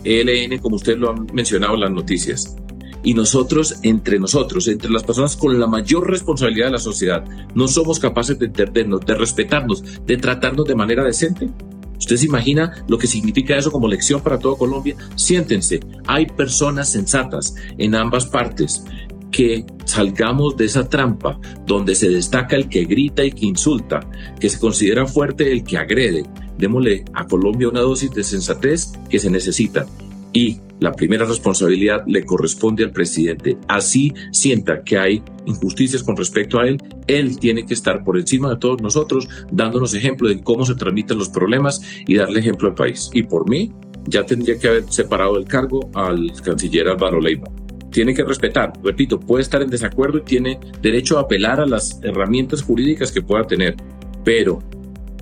ELN, 0.04 0.58
como 0.58 0.76
usted 0.76 0.96
lo 0.96 1.10
ha 1.10 1.14
mencionado 1.32 1.74
en 1.74 1.80
las 1.80 1.90
noticias. 1.90 2.56
Y 3.02 3.14
nosotros, 3.14 3.76
entre 3.82 4.18
nosotros, 4.18 4.66
entre 4.68 4.90
las 4.90 5.04
personas 5.04 5.36
con 5.36 5.58
la 5.58 5.66
mayor 5.66 6.08
responsabilidad 6.08 6.66
de 6.66 6.72
la 6.72 6.78
sociedad, 6.78 7.24
no 7.54 7.68
somos 7.68 7.98
capaces 7.98 8.38
de 8.38 8.46
entendernos, 8.46 9.00
de 9.00 9.14
respetarnos, 9.14 9.82
de 10.04 10.16
tratarnos 10.16 10.66
de 10.66 10.74
manera 10.74 11.04
decente. 11.04 11.48
¿Usted 11.98 12.16
se 12.16 12.26
imagina 12.26 12.84
lo 12.88 12.98
que 12.98 13.06
significa 13.06 13.56
eso 13.56 13.72
como 13.72 13.88
lección 13.88 14.20
para 14.20 14.38
toda 14.38 14.58
Colombia? 14.58 14.96
Siéntense, 15.16 15.80
hay 16.06 16.26
personas 16.26 16.90
sensatas 16.90 17.54
en 17.78 17.94
ambas 17.94 18.26
partes 18.26 18.84
que 19.30 19.64
salgamos 19.84 20.56
de 20.56 20.66
esa 20.66 20.88
trampa 20.88 21.38
donde 21.66 21.94
se 21.94 22.08
destaca 22.08 22.56
el 22.56 22.68
que 22.68 22.84
grita 22.84 23.24
y 23.24 23.32
que 23.32 23.46
insulta, 23.46 24.00
que 24.40 24.48
se 24.48 24.58
considera 24.58 25.06
fuerte 25.06 25.52
el 25.52 25.64
que 25.64 25.78
agrede. 25.78 26.24
Démosle 26.58 27.04
a 27.12 27.26
Colombia 27.26 27.68
una 27.68 27.80
dosis 27.80 28.10
de 28.12 28.24
sensatez 28.24 28.92
que 29.10 29.18
se 29.18 29.30
necesita 29.30 29.86
y 30.32 30.60
la 30.80 30.92
primera 30.92 31.24
responsabilidad 31.24 32.04
le 32.06 32.24
corresponde 32.24 32.84
al 32.84 32.92
presidente. 32.92 33.56
Así 33.68 34.12
sienta 34.32 34.82
que 34.82 34.98
hay 34.98 35.22
injusticias 35.46 36.02
con 36.02 36.16
respecto 36.16 36.58
a 36.58 36.66
él, 36.66 36.78
él 37.06 37.38
tiene 37.38 37.64
que 37.64 37.74
estar 37.74 38.04
por 38.04 38.18
encima 38.18 38.50
de 38.50 38.56
todos 38.56 38.82
nosotros, 38.82 39.28
dándonos 39.50 39.94
ejemplo 39.94 40.28
de 40.28 40.42
cómo 40.42 40.66
se 40.66 40.74
transmiten 40.74 41.18
los 41.18 41.30
problemas 41.30 41.80
y 42.06 42.16
darle 42.16 42.40
ejemplo 42.40 42.68
al 42.68 42.74
país. 42.74 43.10
Y 43.14 43.22
por 43.22 43.48
mí, 43.48 43.72
ya 44.06 44.24
tendría 44.24 44.58
que 44.58 44.68
haber 44.68 44.84
separado 44.92 45.34
del 45.34 45.46
cargo 45.46 45.90
al 45.94 46.30
canciller 46.42 46.88
Álvaro 46.88 47.20
Leiva. 47.20 47.48
Tiene 47.96 48.12
que 48.12 48.24
respetar, 48.24 48.74
repito, 48.84 49.18
puede 49.18 49.40
estar 49.40 49.62
en 49.62 49.70
desacuerdo 49.70 50.18
y 50.18 50.20
tiene 50.20 50.60
derecho 50.82 51.16
a 51.16 51.22
apelar 51.22 51.60
a 51.60 51.66
las 51.66 51.98
herramientas 52.02 52.62
jurídicas 52.62 53.10
que 53.10 53.22
pueda 53.22 53.46
tener, 53.46 53.74
pero 54.22 54.58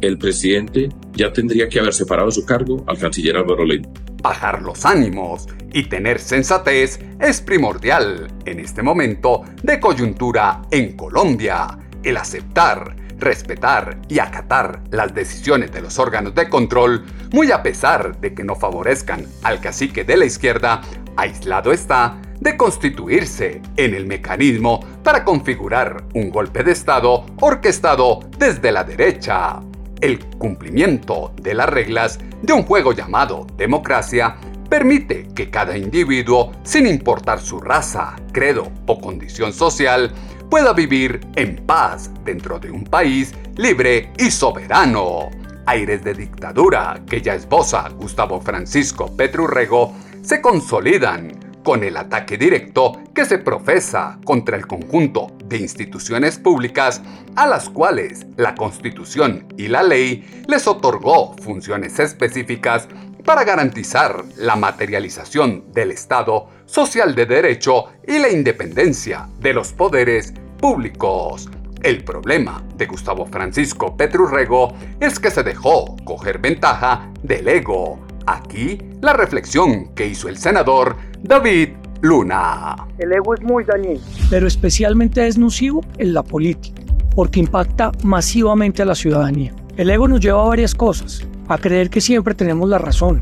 el 0.01 0.19
presidente 0.19 0.89
ya 1.13 1.33
tendría 1.33 1.69
que 1.69 1.79
haber 1.79 1.95
separado 1.95 2.33
su 2.33 2.45
cargo 2.45 2.83
al 2.89 2.99
canciller 2.99 3.37
Álvaro 3.37 3.65
Leiva. 3.65 3.89
Bajar 4.21 4.61
los 4.61 4.85
ánimos 4.85 5.47
y 5.73 5.85
tener 5.85 6.19
sensatez 6.19 6.99
es 7.21 7.41
primordial 7.41 8.27
en 8.45 8.59
este 8.59 8.83
momento 8.83 9.43
de 9.63 9.79
coyuntura 9.79 10.63
en 10.73 10.97
Colombia. 10.97 11.79
El 12.03 12.17
aceptar, 12.17 12.97
respetar 13.25 13.99
y 14.09 14.19
acatar 14.19 14.83
las 14.91 15.15
decisiones 15.15 15.73
de 15.73 15.81
los 15.81 15.99
órganos 15.99 16.35
de 16.35 16.49
control, 16.49 17.05
muy 17.33 17.51
a 17.51 17.63
pesar 17.63 18.21
de 18.21 18.35
que 18.35 18.45
no 18.45 18.55
favorezcan 18.55 19.27
al 19.43 19.61
cacique 19.61 20.05
de 20.05 20.17
la 20.17 20.27
izquierda, 20.27 20.83
aislado 21.17 21.73
está 21.73 22.21
de 22.41 22.57
constituirse 22.57 23.63
en 23.77 23.95
el 23.95 24.07
mecanismo 24.07 24.81
para 25.03 25.25
configurar 25.25 26.05
un 26.15 26.31
golpe 26.31 26.63
de 26.63 26.73
Estado 26.73 27.25
orquestado 27.41 28.21
desde 28.39 28.71
la 28.71 28.85
derecha. 28.85 29.61
El 30.01 30.19
cumplimiento 30.37 31.33
de 31.41 31.55
las 31.55 31.69
reglas 31.69 32.19
de 32.43 32.53
un 32.53 32.65
juego 32.65 32.93
llamado 32.93 33.47
democracia 33.57 34.37
permite 34.69 35.29
que 35.35 35.51
cada 35.51 35.79
individuo, 35.79 36.53
sin 36.65 36.87
importar 36.87 37.41
su 37.41 37.61
raza, 37.61 38.17
credo 38.33 38.71
o 38.87 39.01
condición 39.01 39.53
social, 39.53 40.13
pueda 40.51 40.73
vivir 40.73 41.21
en 41.37 41.57
paz 41.67 42.11
dentro 42.25 42.59
de 42.59 42.71
un 42.71 42.85
país 42.85 43.35
libre 43.57 44.13
y 44.19 44.31
soberano. 44.31 45.31
Aires 45.67 46.05
de 46.05 46.15
dictadura 46.15 47.01
que 47.09 47.23
ya 47.23 47.35
esboza 47.35 47.89
Gustavo 47.91 48.41
Francisco 48.41 49.15
Petrurrego 49.17 49.95
se 50.23 50.41
consolidan 50.41 51.45
con 51.65 51.83
el 51.83 51.97
ataque 51.97 52.37
directo 52.37 53.01
que 53.15 53.25
se 53.25 53.39
profesa 53.39 54.19
contra 54.25 54.57
el 54.57 54.67
conjunto 54.67 55.29
de 55.47 55.57
instituciones 55.57 56.39
públicas 56.39 57.03
a 57.35 57.47
las 57.47 57.71
cuales 57.71 58.27
la 58.37 58.55
Constitución 58.55 59.47
y 59.57 59.69
la 59.69 59.83
ley 59.83 60.45
les 60.47 60.69
otorgó 60.69 61.35
funciones 61.39 61.99
específicas 61.99 62.87
para 63.25 63.45
garantizar 63.45 64.25
la 64.37 64.55
materialización 64.55 65.73
del 65.73 65.91
Estado 65.91 66.49
social 66.67 67.15
de 67.15 67.27
derecho 67.27 67.87
y 68.07 68.19
la 68.19 68.31
independencia 68.31 69.29
de 69.41 69.55
los 69.55 69.73
poderes 69.73 70.35
públicos. 70.59 71.49
El 71.83 72.05
problema 72.05 72.63
de 72.77 72.87
Gustavo 72.87 73.27
Francisco 73.27 73.97
Petrurrego 73.97 74.75
es 75.01 75.19
que 75.19 75.31
se 75.31 75.43
dejó 75.43 75.97
coger 76.05 76.39
ventaja 76.39 77.11
del 77.23 77.49
ego. 77.49 77.99
Aquí 78.27 78.79
la 79.03 79.13
reflexión 79.13 79.95
que 79.95 80.07
hizo 80.07 80.29
el 80.29 80.39
senador 80.39 80.97
David 81.23 81.71
Luna. 82.01 82.77
El 82.99 83.13
ego 83.13 83.35
es 83.35 83.43
muy 83.43 83.65
dañino. 83.65 84.01
Pero 84.31 84.47
especialmente 84.47 85.27
es 85.27 85.37
nocivo 85.37 85.83
en 85.99 86.15
la 86.15 86.23
política, 86.23 86.81
porque 87.15 87.41
impacta 87.41 87.93
masivamente 88.03 88.83
a 88.83 88.87
la 88.87 88.95
ciudadanía. 88.95 89.55
El 89.77 89.91
ego 89.91 90.09
nos 90.09 90.21
lleva 90.21 90.43
a 90.43 90.49
varias 90.49 90.75
cosas, 90.75 91.27
a 91.49 91.59
creer 91.59 91.91
que 91.91 92.01
siempre 92.01 92.35
tenemos 92.35 92.69
la 92.69 92.79
razón, 92.79 93.21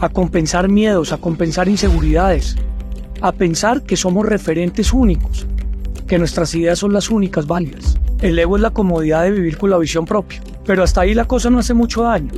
a 0.00 0.08
compensar 0.08 0.68
miedos, 0.68 1.12
a 1.12 1.18
compensar 1.18 1.68
inseguridades, 1.68 2.56
a 3.20 3.32
pensar 3.32 3.82
que 3.82 3.96
somos 3.96 4.26
referentes 4.26 4.92
únicos, 4.92 5.46
que 6.06 6.18
nuestras 6.18 6.54
ideas 6.54 6.78
son 6.78 6.92
las 6.92 7.10
únicas 7.10 7.46
válidas. 7.46 7.98
El 8.20 8.38
ego 8.38 8.56
es 8.56 8.62
la 8.62 8.70
comodidad 8.70 9.22
de 9.22 9.30
vivir 9.30 9.56
con 9.56 9.70
la 9.70 9.78
visión 9.78 10.04
propia, 10.04 10.40
pero 10.66 10.82
hasta 10.82 11.02
ahí 11.02 11.14
la 11.14 11.26
cosa 11.26 11.50
no 11.50 11.58
hace 11.58 11.74
mucho 11.74 12.02
daño. 12.02 12.32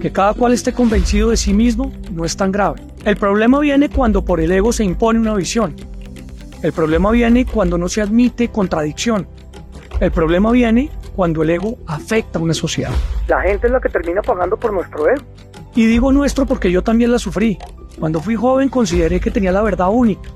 Que 0.00 0.12
cada 0.12 0.32
cual 0.34 0.52
esté 0.52 0.72
convencido 0.72 1.30
de 1.30 1.36
sí 1.36 1.52
mismo 1.52 1.92
no 2.12 2.24
es 2.24 2.36
tan 2.36 2.52
grave. 2.52 2.80
El 3.04 3.16
problema 3.16 3.58
viene 3.58 3.88
cuando 3.88 4.24
por 4.24 4.40
el 4.40 4.52
ego 4.52 4.72
se 4.72 4.84
impone 4.84 5.18
una 5.18 5.34
visión. 5.34 5.74
El 6.62 6.72
problema 6.72 7.10
viene 7.10 7.44
cuando 7.46 7.78
no 7.78 7.88
se 7.88 8.00
admite 8.00 8.48
contradicción. 8.48 9.26
El 10.00 10.12
problema 10.12 10.52
viene 10.52 10.90
cuando 11.18 11.42
el 11.42 11.50
ego 11.50 11.76
afecta 11.88 12.38
a 12.38 12.42
una 12.42 12.54
sociedad. 12.54 12.92
La 13.26 13.42
gente 13.42 13.66
es 13.66 13.72
la 13.72 13.80
que 13.80 13.88
termina 13.88 14.22
pagando 14.22 14.56
por 14.56 14.72
nuestro 14.72 15.08
ego. 15.08 15.24
Y 15.74 15.84
digo 15.84 16.12
nuestro 16.12 16.46
porque 16.46 16.70
yo 16.70 16.84
también 16.84 17.10
la 17.10 17.18
sufrí. 17.18 17.58
Cuando 17.98 18.20
fui 18.20 18.36
joven 18.36 18.68
consideré 18.68 19.18
que 19.18 19.32
tenía 19.32 19.50
la 19.50 19.62
verdad 19.62 19.88
única. 19.90 20.30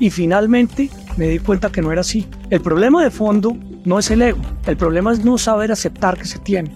Y 0.00 0.10
finalmente 0.10 0.90
me 1.16 1.28
di 1.28 1.38
cuenta 1.38 1.70
que 1.70 1.80
no 1.80 1.92
era 1.92 2.00
así. 2.00 2.28
El 2.50 2.60
problema 2.62 3.04
de 3.04 3.12
fondo 3.12 3.56
no 3.84 4.00
es 4.00 4.10
el 4.10 4.22
ego, 4.22 4.40
el 4.66 4.76
problema 4.76 5.12
es 5.12 5.24
no 5.24 5.38
saber 5.38 5.70
aceptar 5.70 6.18
que 6.18 6.24
se 6.24 6.40
tiene 6.40 6.74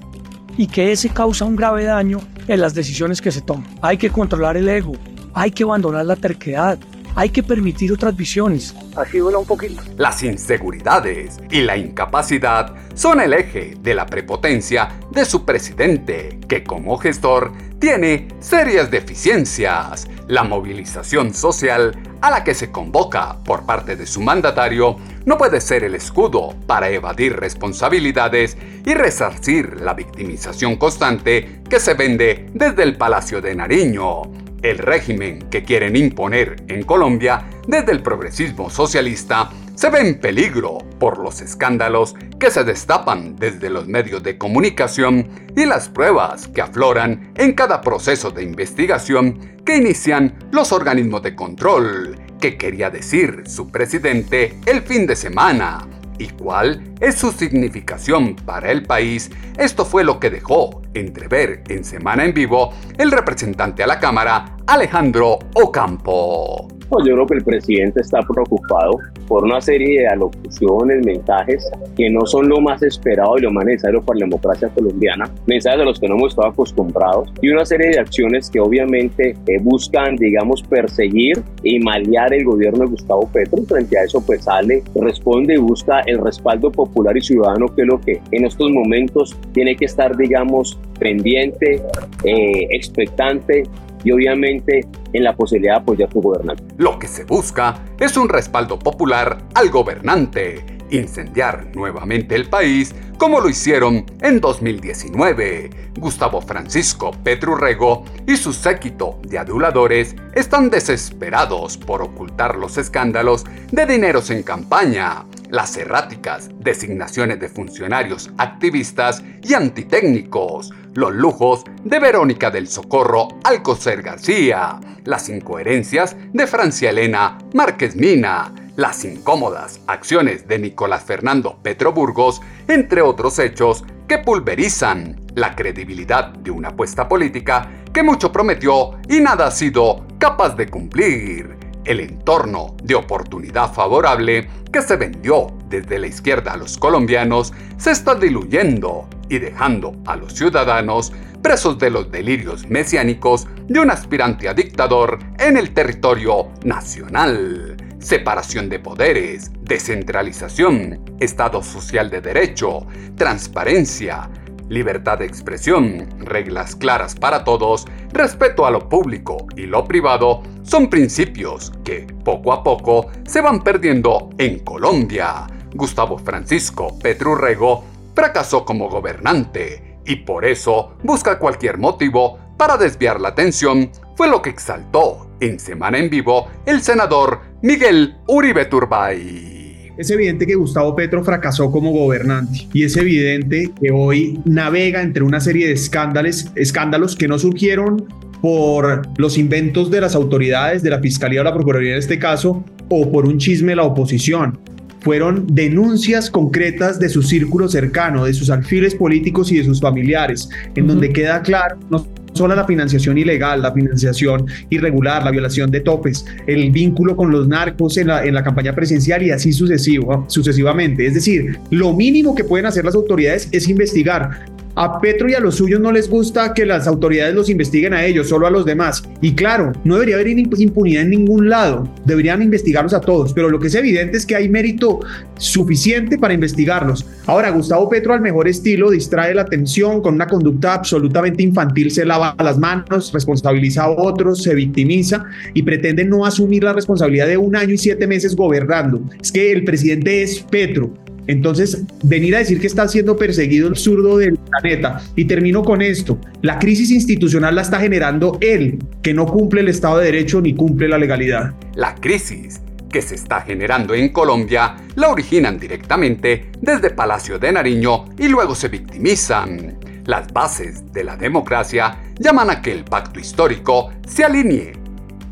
y 0.57 0.69
que 0.69 0.93
ese 0.93 1.09
causa 1.09 1.45
un 1.45 1.57
grave 1.57 1.83
daño 1.83 2.21
en 2.47 2.61
las 2.61 2.75
decisiones 2.75 3.21
que 3.21 3.33
se 3.33 3.41
toman. 3.41 3.67
Hay 3.83 3.99
que 3.99 4.11
controlar 4.11 4.57
el 4.57 4.69
ego, 4.69 4.93
hay 5.35 5.51
que 5.51 5.65
abandonar 5.65 6.07
la 6.07 6.15
terquedad, 6.15 6.79
hay 7.19 7.31
que 7.31 7.43
permitir 7.43 7.93
otras 7.93 8.17
visiones. 8.17 8.77
Así 8.95 9.19
vuela 9.19 9.39
un 9.39 9.45
poquito. 9.45 9.83
Las 9.97 10.23
inseguridades 10.23 11.41
y 11.51 11.63
la 11.63 11.77
incapacidad 11.77 12.73
son 12.95 13.21
el 13.21 13.33
eje 13.33 13.75
de 13.81 13.93
la 13.97 14.07
prepotencia 14.07 14.89
de 15.11 15.25
su 15.25 15.45
presidente, 15.45 16.39
que 16.49 16.63
como 16.63 16.97
gestor 16.97 17.51
tiene 17.81 18.29
serias 18.39 18.93
deficiencias. 18.93 20.09
La 20.29 20.45
movilización 20.45 21.35
social 21.35 21.99
a 22.21 22.31
la 22.31 22.45
que 22.45 22.55
se 22.55 22.71
convoca 22.71 23.39
por 23.45 23.67
parte 23.67 23.97
de 23.97 24.07
su 24.07 24.21
mandatario 24.21 24.97
no 25.27 25.37
puede 25.37 25.61
ser 25.61 25.83
el 25.83 25.97
escudo 25.97 26.55
para 26.69 26.89
evadir 26.89 27.35
responsabilidades 27.35 28.57
y 28.87 28.95
resarcir 28.95 29.81
la 29.81 29.95
victimización 29.95 30.77
constante 30.77 31.63
que 31.69 31.81
se 31.81 31.95
vende 31.95 32.47
desde 32.55 32.85
el 32.85 32.97
Palacio 32.97 33.41
de 33.41 33.57
Nariño. 33.57 34.48
El 34.63 34.79
régimen 34.79 35.49
que 35.51 35.63
quieren 35.63 35.95
imponer 35.95 36.57
en 36.69 36.83
Colombia 36.83 37.45
desde 37.69 37.93
el 37.93 38.03
progresismo 38.03 38.71
socialista 38.71 39.51
se 39.77 39.91
ve 39.91 40.01
en 40.01 40.19
peligro 40.19 40.79
por 40.99 41.19
los 41.19 41.41
escándalos 41.41 42.17
que 42.41 42.51
se 42.51 42.65
destapan 42.65 43.37
desde 43.37 43.71
los 43.71 43.87
medios 43.87 44.25
de 44.25 44.37
comunicación 44.37 45.29
y 45.57 45.65
las 45.65 45.89
pruebas 45.89 46.49
que 46.49 46.61
afloran 46.61 47.33
en 47.37 47.53
cada 47.53 47.81
proceso 47.81 48.33
de 48.33 48.43
investigación 48.43 49.59
que 49.65 49.77
inician 49.77 50.35
los 50.51 50.73
organismos 50.73 51.23
de 51.23 51.37
control, 51.37 52.19
que 52.41 52.57
quería 52.57 52.91
decir 52.91 53.45
su 53.47 53.71
presidente 53.71 54.59
el 54.67 54.83
fin 54.83 55.07
de 55.07 55.15
semana 55.15 55.87
y 56.19 56.29
cuál 56.29 56.95
es 57.01 57.17
su 57.17 57.33
significación 57.33 58.37
para 58.37 58.71
el 58.71 58.83
país, 58.83 59.31
esto 59.57 59.85
fue 59.85 60.05
lo 60.05 60.21
que 60.21 60.31
dejó 60.31 60.83
entrever 60.95 61.65
en 61.69 61.85
Semana 61.85 62.25
en 62.25 62.35
Vivo 62.35 62.73
el 62.97 63.11
representante 63.11 63.83
a 63.83 63.87
la 63.87 63.99
Cámara, 63.99 64.57
Alejandro 64.67 65.39
Ocampo. 65.55 66.78
Pues 66.89 67.07
yo 67.07 67.15
creo 67.15 67.27
que 67.27 67.35
el 67.35 67.45
presidente 67.45 68.01
está 68.01 68.21
preocupado 68.21 68.93
por 69.27 69.45
una 69.45 69.61
serie 69.61 70.01
de 70.01 70.07
alocuciones, 70.09 71.05
mensajes 71.05 71.71
que 71.97 72.09
no 72.09 72.25
son 72.25 72.49
lo 72.49 72.61
más 72.61 72.83
esperado 72.83 73.37
y 73.37 73.43
lo 73.43 73.51
más 73.51 73.67
necesario 73.67 74.03
para 74.03 74.21
la 74.21 74.27
democracia 74.27 74.69
colombiana, 74.69 75.31
mensajes 75.47 75.81
a 75.81 75.85
los 75.85 76.01
que 76.01 76.09
no 76.09 76.17
hemos 76.17 76.33
estado 76.33 76.49
acostumbrados 76.49 77.31
y 77.43 77.51
una 77.51 77.65
serie 77.67 77.91
de 77.91 77.99
acciones 77.99 78.49
que 78.51 78.61
obviamente 78.61 79.37
eh, 79.47 79.59
buscan, 79.61 80.17
digamos, 80.17 80.63
perseguir 80.63 81.43
y 81.63 81.79
malear 81.81 82.33
el 82.33 82.45
gobierno 82.45 82.85
de 82.85 82.87
Gustavo 82.87 83.29
Petro. 83.33 83.63
Frente 83.69 83.99
a 83.99 84.05
eso, 84.05 84.25
pues 84.25 84.45
sale, 84.45 84.83
responde 84.95 85.55
y 85.55 85.59
busca 85.59 86.01
el 86.07 86.19
respaldo 86.19 86.71
popular 86.73 87.17
y 87.17 87.21
ciudadano, 87.21 87.67
que 87.75 87.83
es 87.83 87.89
lo 87.89 88.01
que 88.01 88.21
en 88.33 88.47
estos 88.47 88.71
momentos 88.71 89.37
tiene 89.53 89.77
que 89.77 89.85
estar, 89.85 90.17
digamos, 90.17 90.79
pendiente, 90.99 91.83
eh, 92.25 92.67
expectante 92.71 93.65
y 94.05 94.13
obviamente 94.13 94.87
en 95.13 95.25
la 95.25 95.35
posibilidad 95.35 95.75
de 95.75 95.81
apoyar 95.81 96.09
a 96.09 96.13
su 96.13 96.21
gobernante. 96.21 96.63
Lo 96.77 96.99
que 96.99 97.09
se 97.09 97.25
busca 97.25 97.83
es 97.99 98.17
un 98.17 98.29
respaldo 98.29 98.79
popular 98.79 99.39
al 99.55 99.71
gobernante, 99.71 100.65
incendiar 100.91 101.67
nuevamente 101.75 102.35
el 102.35 102.49
país 102.49 102.95
como 103.19 103.41
lo 103.41 103.49
hicieron 103.49 104.07
en 104.21 104.41
2019. 104.41 105.71
Gustavo 105.99 106.41
Francisco 106.41 107.11
Petrurrego 107.25 108.05
y 108.27 108.37
su 108.37 108.53
séquito 108.53 109.19
de 109.23 109.39
aduladores 109.39 110.15
están 110.35 110.71
desesperados 110.71 111.77
por 111.77 112.01
ocultar 112.01 112.57
los 112.57 112.79
escándalos 112.79 113.45
de 113.73 113.87
dineros 113.87 114.31
en 114.31 114.45
campaña, 114.45 115.25
las 115.51 115.77
erráticas 115.77 116.51
designaciones 116.59 117.41
de 117.41 117.49
funcionarios 117.49 118.31
activistas 118.39 119.23
y 119.43 119.55
antitécnicos, 119.55 120.71
los 120.95 121.15
lujos 121.15 121.65
de 121.85 121.99
Verónica 121.99 122.51
del 122.51 122.69
Socorro 122.69 123.29
Alcocer 123.45 124.03
García, 124.03 124.79
las 125.05 125.29
incoherencias 125.29 126.17
de 126.33 126.47
Francia 126.47 126.91
Elena 126.91 127.39
Márquez 127.55 127.97
Mina, 127.97 128.53
las 128.77 129.05
incómodas 129.05 129.81
acciones 129.87 130.47
de 130.47 130.59
Nicolás 130.59 131.05
Fernando 131.05 131.59
Petroburgos, 131.63 132.41
entre 132.69 133.03
otros 133.03 133.39
hechos 133.39 133.85
que 134.07 134.19
pulverizan 134.19 135.21
la 135.35 135.55
credibilidad 135.55 136.29
de 136.29 136.51
una 136.51 136.69
apuesta 136.69 137.09
política 137.09 137.69
que 137.93 138.03
mucho 138.03 138.31
prometió 138.31 138.99
y 139.09 139.21
nada 139.21 139.49
ha 139.49 139.51
sido 139.51 140.07
capaz 140.19 140.57
de 140.57 140.69
cumplir 140.69 141.58
el 141.89 142.01
entorno 142.01 142.77
de 142.83 142.95
oportunidad 142.95 143.73
favorable 143.73 144.49
que 144.71 144.83
se 144.83 144.97
vendió 144.97 145.47
desde 145.69 145.99
la 145.99 146.07
izquierda 146.07 146.53
a 146.53 146.57
los 146.59 146.77
colombianos 146.77 147.55
se 147.79 147.91
está 147.91 148.15
diluyendo 148.15 149.09
y 149.31 149.39
dejando 149.39 149.97
a 150.07 150.15
los 150.17 150.35
ciudadanos 150.35 151.13
presos 151.43 151.79
de 151.79 151.89
los 151.89 152.13
delirios 152.13 152.69
mesiánicos 152.69 153.49
de 153.69 153.81
un 153.81 153.91
aspirante 153.91 154.49
a 154.49 154.55
dictador 154.55 155.19
en 155.39 155.57
el 155.57 155.73
territorio 155.73 156.49
nacional. 156.63 157.77
Separación 158.01 158.69
de 158.69 158.79
poderes, 158.79 159.51
descentralización, 159.63 161.17
Estado 161.21 161.63
social 161.63 162.11
de 162.11 162.21
derecho, 162.21 162.87
transparencia, 163.17 164.29
libertad 164.69 165.19
de 165.19 165.27
expresión, 165.27 166.09
reglas 166.19 166.77
claras 166.77 167.15
para 167.15 167.45
todos, 167.45 167.87
respeto 168.13 168.67
a 168.67 168.71
lo 168.71 168.89
público 168.89 169.47
y 169.57 169.67
lo 169.67 169.85
privado 169.85 170.43
son 170.63 170.89
principios 170.89 171.73
que 171.85 172.07
poco 172.25 172.53
a 172.53 172.63
poco 172.63 173.11
se 173.27 173.41
van 173.41 173.63
perdiendo 173.63 174.31
en 174.39 174.61
Colombia. 174.61 175.47
Gustavo 175.75 176.19
Francisco 176.19 176.99
Petrurrego 176.99 177.85
fracasó 178.15 178.65
como 178.65 178.89
gobernante 178.89 179.99
y 180.05 180.17
por 180.17 180.45
eso 180.45 180.97
busca 181.03 181.39
cualquier 181.39 181.79
motivo 181.79 182.39
para 182.57 182.77
desviar 182.77 183.21
la 183.21 183.29
atención, 183.29 183.91
fue 184.17 184.29
lo 184.29 184.43
que 184.43 184.51
exaltó 184.51 185.31
en 185.41 185.61
Semana 185.61 185.99
en 185.99 186.11
Vivo 186.11 186.49
el 186.67 186.83
senador 186.83 187.41
Miguel 187.63 188.17
Uribe 188.27 188.65
Turbay. 188.65 189.58
Es 189.99 190.11
evidente 190.13 190.47
que 190.47 190.55
Gustavo 190.55 190.95
Petro 190.95 191.25
fracasó 191.25 191.73
como 191.73 191.91
gobernante 191.91 192.69
y 192.73 192.85
es 192.85 192.97
evidente 192.97 193.73
que 193.83 193.91
hoy 193.91 194.39
navega 194.45 195.03
entre 195.03 195.25
una 195.25 195.41
serie 195.41 195.67
de 195.67 195.73
escándalos, 195.73 196.53
escándalos 196.55 197.17
que 197.17 197.27
no 197.27 197.37
surgieron 197.37 198.07
por 198.41 199.03
los 199.19 199.37
inventos 199.37 199.91
de 199.91 200.01
las 200.01 200.15
autoridades, 200.15 200.85
de 200.85 200.91
la 200.91 201.01
Fiscalía 201.01 201.41
o 201.41 201.45
la 201.45 201.53
Procuraduría 201.53 201.95
en 201.95 201.99
este 201.99 202.17
caso, 202.17 202.65
o 202.89 203.11
por 203.11 203.27
un 203.27 203.39
chisme 203.39 203.73
de 203.73 203.77
la 203.77 203.83
oposición. 203.83 204.61
Fueron 205.01 205.49
denuncias 205.49 206.31
concretas 206.31 207.01
de 207.01 207.09
su 207.09 207.25
círculo 207.25 207.69
cercano, 207.69 208.25
de 208.25 208.35
sus 208.35 208.51
alfiles 208.51 208.95
políticos 208.95 209.51
y 209.51 209.57
de 209.57 209.65
sus 209.65 209.81
familiares, 209.81 210.49
en 210.77 210.87
donde 210.87 211.13
queda 211.13 211.43
claro 211.43 211.77
no 211.91 212.07
solo 212.39 212.55
la 212.55 212.65
financiación 212.65 213.19
ilegal, 213.19 213.61
la 213.61 213.73
financiación 213.73 214.47
irregular, 214.71 215.25
la 215.25 215.31
violación 215.31 215.71
de 215.71 215.81
topes, 215.81 216.25
el 216.47 216.71
vínculo 216.71 217.17
con 217.17 217.31
los 217.31 217.47
narcos 217.47 217.99
en 217.99 218.07
la, 218.07 218.25
en 218.25 218.35
la 218.35 218.43
campaña 218.43 218.75
presidencial 218.75 219.23
y 219.23 219.31
así 219.31 219.53
sucesivo, 219.53 220.25
sucesivamente. 220.29 221.07
Es 221.07 221.15
decir, 221.15 221.59
lo 221.71 221.93
mínimo 221.93 222.35
que 222.35 222.45
pueden 222.45 222.67
hacer 222.67 222.85
las 222.85 222.95
autoridades 222.95 223.49
es 223.53 223.69
investigar 223.69 224.58
a 224.79 225.01
Petro 225.01 225.29
y 225.29 225.35
a 225.35 225.41
los 225.41 225.57
suyos 225.57 225.81
no 225.81 225.91
les 225.91 226.09
gusta 226.09 226.55
que 226.55 226.65
las 226.65 226.87
autoridades 226.87 227.35
los 227.35 227.51
investiguen 227.51 227.95
a 227.95 228.05
ellos, 228.05 228.29
solo 228.29 228.47
a 228.47 228.51
los 228.51 228.65
demás. 228.65 229.03
Y 229.21 229.35
claro, 229.35 229.73
no 229.83 229.95
debería 229.95 230.15
haber 230.15 230.29
impunidad 230.29 231.03
en 231.03 231.11
ningún 231.11 231.49
lado, 231.49 231.93
deberían 232.05 232.43
investigarlos 232.43 232.95
a 232.95 233.01
todos, 233.01 233.33
pero 233.33 233.51
lo 233.51 233.59
que 233.59 233.67
es 233.67 233.75
evidente 233.75 234.17
es 234.17 234.25
que 234.25 234.37
hay 234.37 234.49
mérito 234.49 235.01
suficiente 235.37 236.17
para 236.17 236.33
investigarlos. 236.33 237.05
Ahora, 237.27 237.51
Gustavo 237.51 237.89
Petro 237.89 238.15
al 238.15 238.21
mejor 238.21 238.47
estilo 238.47 238.91
distrae 238.91 239.35
la 239.35 239.43
atención 239.43 240.01
con 240.01 240.15
una 240.15 240.29
conducta 240.29 240.75
absolutamente 240.75 241.43
infantil, 241.43 241.91
se 241.91 242.05
lava 242.05 242.37
las 242.39 242.57
manos, 242.57 243.13
responsabiliza 243.13 243.83
a 243.83 243.91
otros, 243.91 244.45
se 244.45 244.55
victimiza 244.55 245.25
y 245.55 245.63
pretende 245.65 246.05
no 246.05 246.25
asumir 246.25 246.63
la 246.63 246.73
responsabilidad 246.73 247.27
de 247.27 247.37
un 247.37 247.57
año 247.57 247.75
y 247.75 247.79
siete 247.79 248.07
meses 248.07 248.37
gobernando. 248.37 249.03
Es 249.21 249.33
que 249.33 249.51
el 249.51 249.65
presidente 249.65 250.23
es 250.23 250.39
Petro, 250.39 250.93
entonces, 251.29 251.85
venir 252.03 252.35
a 252.35 252.39
decir 252.39 252.59
que 252.59 252.67
está 252.67 252.89
siendo 252.89 253.17
perseguido 253.17 253.69
el 253.69 253.77
zurdo 253.77 254.17
del 254.17 254.39
planeta. 254.39 255.03
Y 255.15 255.27
termino 255.27 255.63
con 255.63 255.83
esto. 255.83 256.19
La 256.41 256.59
crisis 256.59 256.91
institucional 256.91 257.55
la 257.55 257.63
está 257.63 257.79
generando 257.79 258.39
él, 258.41 258.79
que 259.03 259.13
no 259.13 259.27
cumple 259.27 259.61
el 259.61 259.69
Estado 259.69 259.99
de 259.99 260.07
Derecho 260.07 260.41
ni 260.41 260.55
cumple 260.55 260.89
la 260.89 260.97
legalidad. 260.97 261.55
La 261.75 261.95
crisis 261.95 262.63
que 262.91 263.03
se 263.03 263.15
está 263.15 263.43
generando 263.43 263.95
en 263.95 264.09
Colombia 264.09 264.77
la 264.95 265.11
originan 265.11 265.59
directamente 265.59 266.51
desde 266.63 266.91
Palacio 266.91 267.39
de 267.39 267.53
Nariño 267.53 268.07
y 268.19 268.29
luego 268.29 268.55
se 268.55 268.69
victimizan. 268.69 269.79
Las 270.07 270.33
bases 270.33 270.91
de 270.95 271.05
la 271.05 271.19
democracia 271.19 271.99
llaman 272.19 272.49
a 272.49 272.63
que 272.63 272.73
el 272.73 272.85
pacto 272.85 273.21
histórico 273.21 273.91
se 274.07 274.25
alinee 274.25 274.73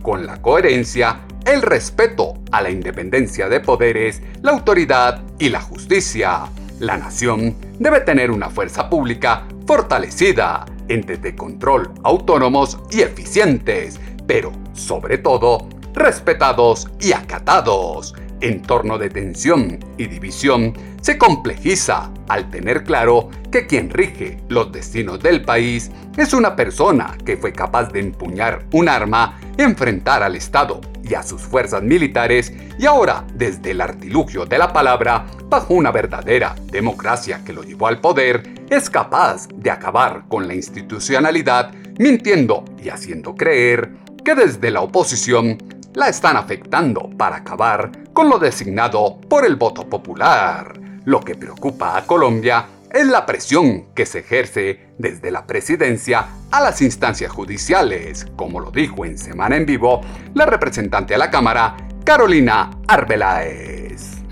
con 0.03 0.27
la 0.27 0.43
coherencia 0.43 1.26
el 1.47 1.63
respeto 1.63 2.35
a 2.51 2.61
la 2.61 2.71
independencia 2.71 3.49
de 3.49 3.61
poderes, 3.61 4.21
la 4.43 4.51
autoridad 4.51 5.23
y 5.39 5.49
la 5.49 5.61
justicia. 5.61 6.51
La 6.81 6.99
nación 6.99 7.57
debe 7.79 8.01
tener 8.01 8.33
una 8.33 8.51
fuerza 8.51 8.91
pública 8.91 9.45
fortalecida, 9.65 10.67
entes 10.89 11.23
de 11.23 11.37
control 11.37 11.91
autónomos 12.03 12.79
y 12.91 13.01
eficientes, 13.01 14.01
pero 14.27 14.53
sobre 14.75 15.19
todo 15.19 15.69
respetados 15.95 16.89
y 17.01 17.13
acatados. 17.13 18.15
Entorno 18.41 18.99
de 18.99 19.11
tensión 19.11 19.79
y 19.97 20.07
división 20.07 20.75
se 21.01 21.19
complejiza 21.19 22.11
al 22.29 22.51
tener 22.51 22.85
claro 22.85 23.31
que 23.51 23.67
quien 23.67 23.91
rige 23.91 24.39
los 24.49 24.73
destinos 24.73 25.21
del 25.21 25.43
país 25.43 25.91
es 26.17 26.33
una 26.33 26.57
persona 26.57 27.17
que 27.25 27.37
fue 27.37 27.53
capaz 27.53 27.93
de 27.93 28.01
empuñar 28.01 28.65
un 28.73 28.89
arma, 28.89 29.39
enfrentar 29.57 30.23
al 30.23 30.37
Estado 30.37 30.81
y 31.09 31.15
a 31.15 31.23
sus 31.23 31.43
fuerzas 31.43 31.83
militares 31.83 32.53
y 32.79 32.87
ahora, 32.87 33.25
desde 33.35 33.71
el 33.71 33.81
artilugio 33.81 34.45
de 34.45 34.59
la 34.59 34.73
palabra, 34.73 35.27
bajo 35.49 35.75
una 35.75 35.91
verdadera 35.93 36.55
democracia 36.65 37.43
que 37.45 37.53
lo 37.53 37.63
llevó 37.63 37.87
al 37.87 38.01
poder, 38.01 38.43
es 38.69 38.91
capaz 38.91 39.47
de 39.55 39.71
acabar 39.71 40.25
con 40.29 40.49
la 40.49 40.55
institucionalidad, 40.55 41.73
mintiendo 41.99 42.65
y 42.83 42.89
haciendo 42.89 43.35
creer 43.35 43.93
que 44.25 44.35
desde 44.35 44.73
la 44.73 44.81
oposición 44.81 45.57
la 45.97 46.09
están 46.09 46.37
afectando 46.37 47.09
para 47.17 47.37
acabar 47.37 47.91
con 48.13 48.29
lo 48.29 48.39
designado 48.39 49.19
por 49.19 49.47
el 49.47 49.57
voto 49.57 49.89
popular. 49.89 50.79
Lo 51.07 51.21
que 51.21 51.35
preocupa 51.35 51.97
a 51.97 52.03
Colombia 52.03 52.67
es 52.93 53.07
la 53.07 53.25
presión 53.25 53.95
que 53.95 54.05
se 54.05 54.19
ejerce 54.19 54.91
desde 54.99 55.31
la 55.31 55.47
presidencia 55.47 56.27
a 56.51 56.61
las 56.61 56.83
instancias 56.83 57.33
judiciales, 57.33 58.27
como 58.37 58.61
lo 58.61 58.71
dijo 58.71 59.07
en 59.07 59.17
Semana 59.17 59.57
en 59.57 59.65
Vivo 59.65 60.03
la 60.35 60.45
representante 60.45 61.15
a 61.15 61.19
la 61.19 61.31
Cámara, 61.31 61.77
Carolina 62.05 62.71
Arbeláez. 62.87 63.86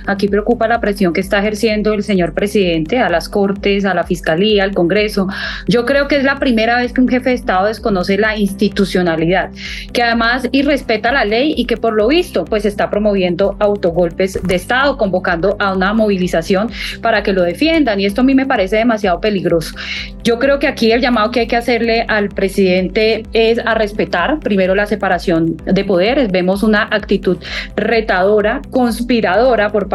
Aquí 0.07 0.29
preocupa 0.29 0.69
la 0.69 0.81
presión 0.81 1.13
que 1.13 1.21
está 1.21 1.39
ejerciendo 1.39 1.95
el 1.95 2.03
señor 2.03 2.35
presidente 2.35 2.99
a 2.99 3.09
las 3.09 3.29
Cortes, 3.29 3.87
a 3.87 3.95
la 3.95 4.05
Fiscalía, 4.05 4.65
al 4.65 4.75
Congreso. 4.75 5.29
Yo 5.67 5.87
creo 5.87 6.09
que 6.09 6.17
es 6.17 6.25
la 6.25 6.39
primera 6.39 6.79
vez 6.79 6.93
que 6.93 7.01
un 7.01 7.09
jefe 7.09 7.31
de 7.31 7.37
Estado 7.37 7.67
desconoce 7.67 8.19
la 8.19 8.37
institucionalidad, 8.37 9.51
que 9.93 10.03
además 10.03 10.49
irrespeta 10.53 11.11
la 11.11 11.25
ley 11.25 11.55
y 11.57 11.65
que 11.65 11.79
por 11.79 11.95
lo 11.95 12.09
visto 12.09 12.45
pues 12.45 12.67
está 12.67 12.91
promoviendo 12.91 13.57
autogolpes 13.61 14.39
de 14.43 14.55
Estado, 14.55 14.99
convocando 14.99 15.57
a 15.59 15.73
una 15.73 15.95
movilización 15.95 16.71
para 17.01 17.23
que 17.23 17.33
lo 17.33 17.43
defiendan. 17.43 17.99
Y 17.99 18.05
esto 18.05 18.21
a 18.21 18.25
mí 18.25 18.35
me 18.35 18.47
parece 18.47 18.77
demasiado 18.77 19.21
peligroso. 19.21 19.75
Yo 20.23 20.39
creo 20.39 20.59
que 20.59 20.67
aquí 20.67 20.93
el 20.93 21.01
llamado 21.01 21.31
que 21.31 21.41
hay 21.41 21.47
que 21.47 21.57
hacerle 21.57 22.05
al 22.09 22.29
presidente 22.29 23.25
es 23.33 23.59
a 23.59 23.75
respetar 23.75 24.41
primero 24.41 24.75
la 24.75 24.87
separación 24.87 25.57
de 25.65 25.85
poderes. 25.85 26.31
Vemos 26.31 26.63
una 26.63 26.83
actitud 26.91 27.39
retadora, 27.77 28.61
conspiradora 28.71 29.71
por 29.71 29.89
parte 29.89 29.94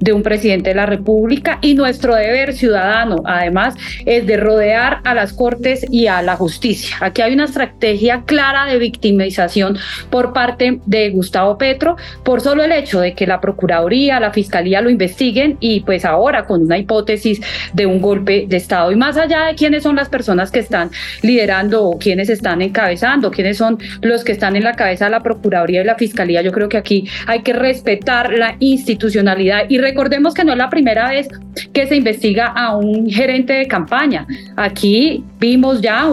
de 0.00 0.12
un 0.12 0.22
presidente 0.22 0.70
de 0.70 0.76
la 0.76 0.86
República 0.86 1.58
y 1.62 1.74
nuestro 1.74 2.14
deber 2.14 2.52
ciudadano, 2.52 3.16
además, 3.24 3.74
es 4.04 4.26
de 4.26 4.36
rodear 4.36 5.00
a 5.04 5.14
las 5.14 5.32
Cortes 5.32 5.86
y 5.90 6.06
a 6.06 6.22
la 6.22 6.36
justicia. 6.36 6.96
Aquí 7.00 7.22
hay 7.22 7.32
una 7.32 7.44
estrategia 7.44 8.22
clara 8.26 8.66
de 8.66 8.78
victimización 8.78 9.78
por 10.10 10.32
parte 10.32 10.80
de 10.86 11.10
Gustavo 11.10 11.56
Petro 11.58 11.96
por 12.24 12.40
solo 12.40 12.62
el 12.62 12.72
hecho 12.72 13.00
de 13.00 13.14
que 13.14 13.26
la 13.26 13.40
Procuraduría, 13.40 14.20
la 14.20 14.32
Fiscalía 14.32 14.80
lo 14.80 14.90
investiguen 14.90 15.56
y 15.60 15.80
pues 15.80 16.04
ahora 16.04 16.44
con 16.44 16.62
una 16.62 16.78
hipótesis 16.78 17.40
de 17.72 17.86
un 17.86 18.00
golpe 18.00 18.46
de 18.48 18.56
Estado. 18.56 18.92
Y 18.92 18.96
más 18.96 19.16
allá 19.16 19.46
de 19.46 19.54
quiénes 19.54 19.82
son 19.82 19.96
las 19.96 20.08
personas 20.08 20.50
que 20.50 20.60
están 20.60 20.90
liderando 21.22 21.84
o 21.84 21.98
quiénes 21.98 22.28
están 22.28 22.62
encabezando, 22.62 23.30
quiénes 23.30 23.56
son 23.56 23.78
los 24.02 24.24
que 24.24 24.32
están 24.32 24.56
en 24.56 24.64
la 24.64 24.74
cabeza 24.74 25.06
de 25.06 25.12
la 25.12 25.22
Procuraduría 25.22 25.82
y 25.82 25.84
la 25.84 25.96
Fiscalía, 25.96 26.42
yo 26.42 26.52
creo 26.52 26.68
que 26.68 26.76
aquí 26.76 27.08
hay 27.26 27.42
que 27.42 27.52
respetar 27.52 28.32
la 28.32 28.56
y 29.68 29.78
recordemos 29.78 30.34
que 30.34 30.44
no 30.44 30.52
es 30.52 30.58
la 30.58 30.70
primera 30.70 31.10
vez 31.10 31.28
que 31.72 31.86
se 31.86 31.96
investiga 31.96 32.46
a 32.46 32.76
un 32.76 33.08
gerente 33.10 33.52
de 33.52 33.66
campaña. 33.66 34.26
Aquí 34.56 35.24
vimos 35.38 35.80
ya 35.80 36.08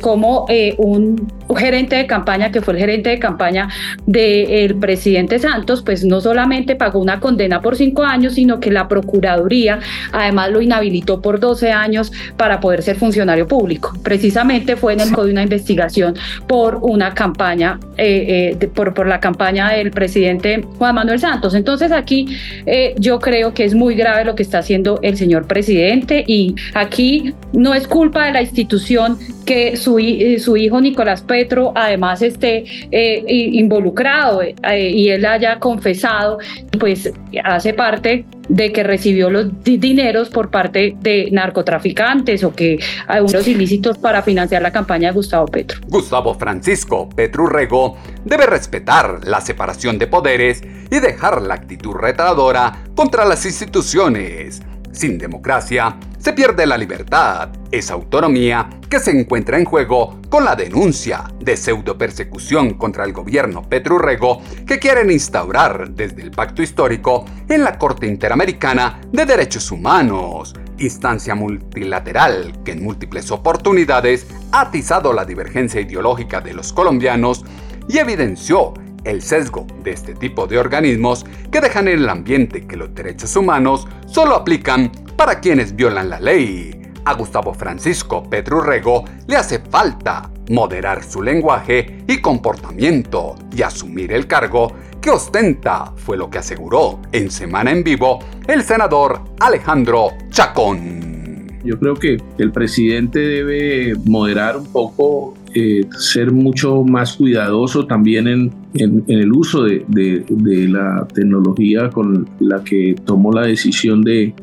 como 0.00 0.46
eh, 0.48 0.74
un 0.78 1.39
gerente 1.56 1.96
de 1.96 2.06
campaña, 2.06 2.50
que 2.50 2.60
fue 2.60 2.74
el 2.74 2.80
gerente 2.80 3.10
de 3.10 3.18
campaña 3.18 3.68
del 4.06 4.76
presidente 4.76 5.38
Santos, 5.38 5.82
pues 5.82 6.04
no 6.04 6.20
solamente 6.20 6.76
pagó 6.76 7.00
una 7.00 7.20
condena 7.20 7.60
por 7.60 7.76
cinco 7.76 8.02
años, 8.02 8.34
sino 8.34 8.60
que 8.60 8.70
la 8.70 8.88
Procuraduría 8.88 9.78
además 10.12 10.50
lo 10.50 10.60
inhabilitó 10.60 11.20
por 11.20 11.40
12 11.40 11.70
años 11.70 12.12
para 12.36 12.60
poder 12.60 12.82
ser 12.82 12.96
funcionario 12.96 13.46
público. 13.46 13.92
Precisamente 14.02 14.76
fue 14.76 14.94
en 14.94 15.00
el 15.00 15.10
de 15.10 15.32
una 15.32 15.42
investigación 15.42 16.14
por 16.46 16.76
una 16.82 17.12
campaña, 17.14 17.78
eh, 17.96 18.56
eh, 18.60 18.66
por, 18.68 18.94
por 18.94 19.06
la 19.06 19.20
campaña 19.20 19.72
del 19.72 19.90
presidente 19.90 20.64
Juan 20.78 20.94
Manuel 20.94 21.18
Santos. 21.18 21.54
Entonces 21.54 21.92
aquí 21.92 22.26
eh, 22.66 22.94
yo 22.98 23.18
creo 23.18 23.52
que 23.52 23.64
es 23.64 23.74
muy 23.74 23.94
grave 23.94 24.24
lo 24.24 24.34
que 24.34 24.42
está 24.42 24.58
haciendo 24.58 24.98
el 25.02 25.16
señor 25.16 25.46
presidente 25.46 26.24
y 26.26 26.54
aquí 26.74 27.34
no 27.52 27.74
es 27.74 27.86
culpa 27.86 28.26
de 28.26 28.32
la 28.32 28.42
institución 28.42 29.18
que 29.44 29.76
su, 29.76 29.98
su 30.38 30.56
hijo 30.56 30.80
Nicolás 30.80 31.22
Pérez 31.22 31.39
además 31.74 32.22
esté 32.22 32.64
eh, 32.90 33.24
involucrado 33.28 34.42
eh, 34.42 34.54
y 34.90 35.10
él 35.10 35.24
haya 35.24 35.58
confesado, 35.58 36.38
pues 36.78 37.12
hace 37.44 37.74
parte 37.74 38.24
de 38.48 38.72
que 38.72 38.82
recibió 38.82 39.30
los 39.30 39.62
dineros 39.62 40.28
por 40.28 40.50
parte 40.50 40.96
de 41.00 41.28
narcotraficantes 41.30 42.42
o 42.42 42.52
que 42.52 42.78
hay 43.06 43.20
unos 43.20 43.46
ilícitos 43.46 43.96
para 43.98 44.22
financiar 44.22 44.60
la 44.62 44.72
campaña 44.72 45.08
de 45.08 45.14
Gustavo 45.14 45.46
Petro. 45.46 45.80
Gustavo 45.88 46.34
Francisco 46.34 47.08
Rego 47.16 47.96
debe 48.24 48.46
respetar 48.46 49.20
la 49.24 49.40
separación 49.40 49.98
de 49.98 50.08
poderes 50.08 50.62
y 50.90 50.98
dejar 50.98 51.42
la 51.42 51.54
actitud 51.54 51.92
retadora 51.94 52.84
contra 52.96 53.24
las 53.24 53.46
instituciones. 53.46 54.62
Sin 54.92 55.18
democracia, 55.18 55.96
se 56.20 56.34
pierde 56.34 56.66
la 56.66 56.76
libertad, 56.76 57.48
esa 57.72 57.94
autonomía 57.94 58.68
que 58.90 59.00
se 59.00 59.10
encuentra 59.10 59.58
en 59.58 59.64
juego 59.64 60.20
con 60.28 60.44
la 60.44 60.54
denuncia 60.54 61.24
de 61.40 61.56
pseudo 61.56 61.96
persecución 61.96 62.74
contra 62.74 63.04
el 63.04 63.12
gobierno 63.12 63.62
Petrurrego 63.62 64.42
que 64.66 64.78
quieren 64.78 65.10
instaurar 65.10 65.90
desde 65.90 66.20
el 66.22 66.30
pacto 66.30 66.62
histórico 66.62 67.24
en 67.48 67.64
la 67.64 67.78
Corte 67.78 68.06
Interamericana 68.06 69.00
de 69.10 69.24
Derechos 69.24 69.72
Humanos, 69.72 70.54
instancia 70.78 71.34
multilateral 71.34 72.52
que 72.64 72.72
en 72.72 72.84
múltiples 72.84 73.30
oportunidades 73.30 74.26
ha 74.52 74.62
atizado 74.62 75.14
la 75.14 75.24
divergencia 75.24 75.80
ideológica 75.80 76.42
de 76.42 76.52
los 76.52 76.74
colombianos 76.74 77.44
y 77.88 77.96
evidenció 77.96 78.74
el 79.04 79.22
sesgo 79.22 79.66
de 79.82 79.92
este 79.92 80.14
tipo 80.14 80.46
de 80.46 80.58
organismos 80.58 81.24
que 81.50 81.62
dejan 81.62 81.88
en 81.88 82.00
el 82.00 82.08
ambiente 82.10 82.66
que 82.66 82.76
los 82.76 82.94
derechos 82.94 83.34
humanos 83.36 83.88
solo 84.06 84.34
aplican 84.34 84.92
para 85.20 85.38
quienes 85.38 85.76
violan 85.76 86.08
la 86.08 86.18
ley. 86.18 86.70
A 87.04 87.12
Gustavo 87.12 87.52
Francisco 87.52 88.26
Rego 88.30 89.04
le 89.26 89.36
hace 89.36 89.58
falta 89.58 90.30
moderar 90.48 91.04
su 91.04 91.22
lenguaje 91.22 91.98
y 92.08 92.22
comportamiento 92.22 93.34
y 93.54 93.60
asumir 93.60 94.12
el 94.12 94.26
cargo 94.26 94.72
que 94.98 95.10
ostenta, 95.10 95.92
fue 95.94 96.16
lo 96.16 96.30
que 96.30 96.38
aseguró 96.38 97.00
en 97.12 97.30
Semana 97.30 97.70
en 97.70 97.84
Vivo 97.84 98.20
el 98.48 98.62
senador 98.62 99.20
Alejandro 99.40 100.12
Chacón. 100.30 101.60
Yo 101.64 101.78
creo 101.78 101.96
que 101.96 102.16
el 102.38 102.50
presidente 102.50 103.18
debe 103.18 103.96
moderar 104.06 104.56
un 104.56 104.72
poco, 104.72 105.34
eh, 105.54 105.82
ser 105.98 106.32
mucho 106.32 106.82
más 106.82 107.18
cuidadoso 107.18 107.86
también 107.86 108.26
en, 108.26 108.59
el 108.74 109.32
uso 109.32 109.64
de, 109.64 110.24
la 110.68 111.06
tecnología 111.12 111.90
con 111.90 112.28
la 112.38 112.62
que 112.62 112.94
tomó 113.04 113.32
la 113.32 113.42
decisión 113.42 114.02
de, 114.02 114.34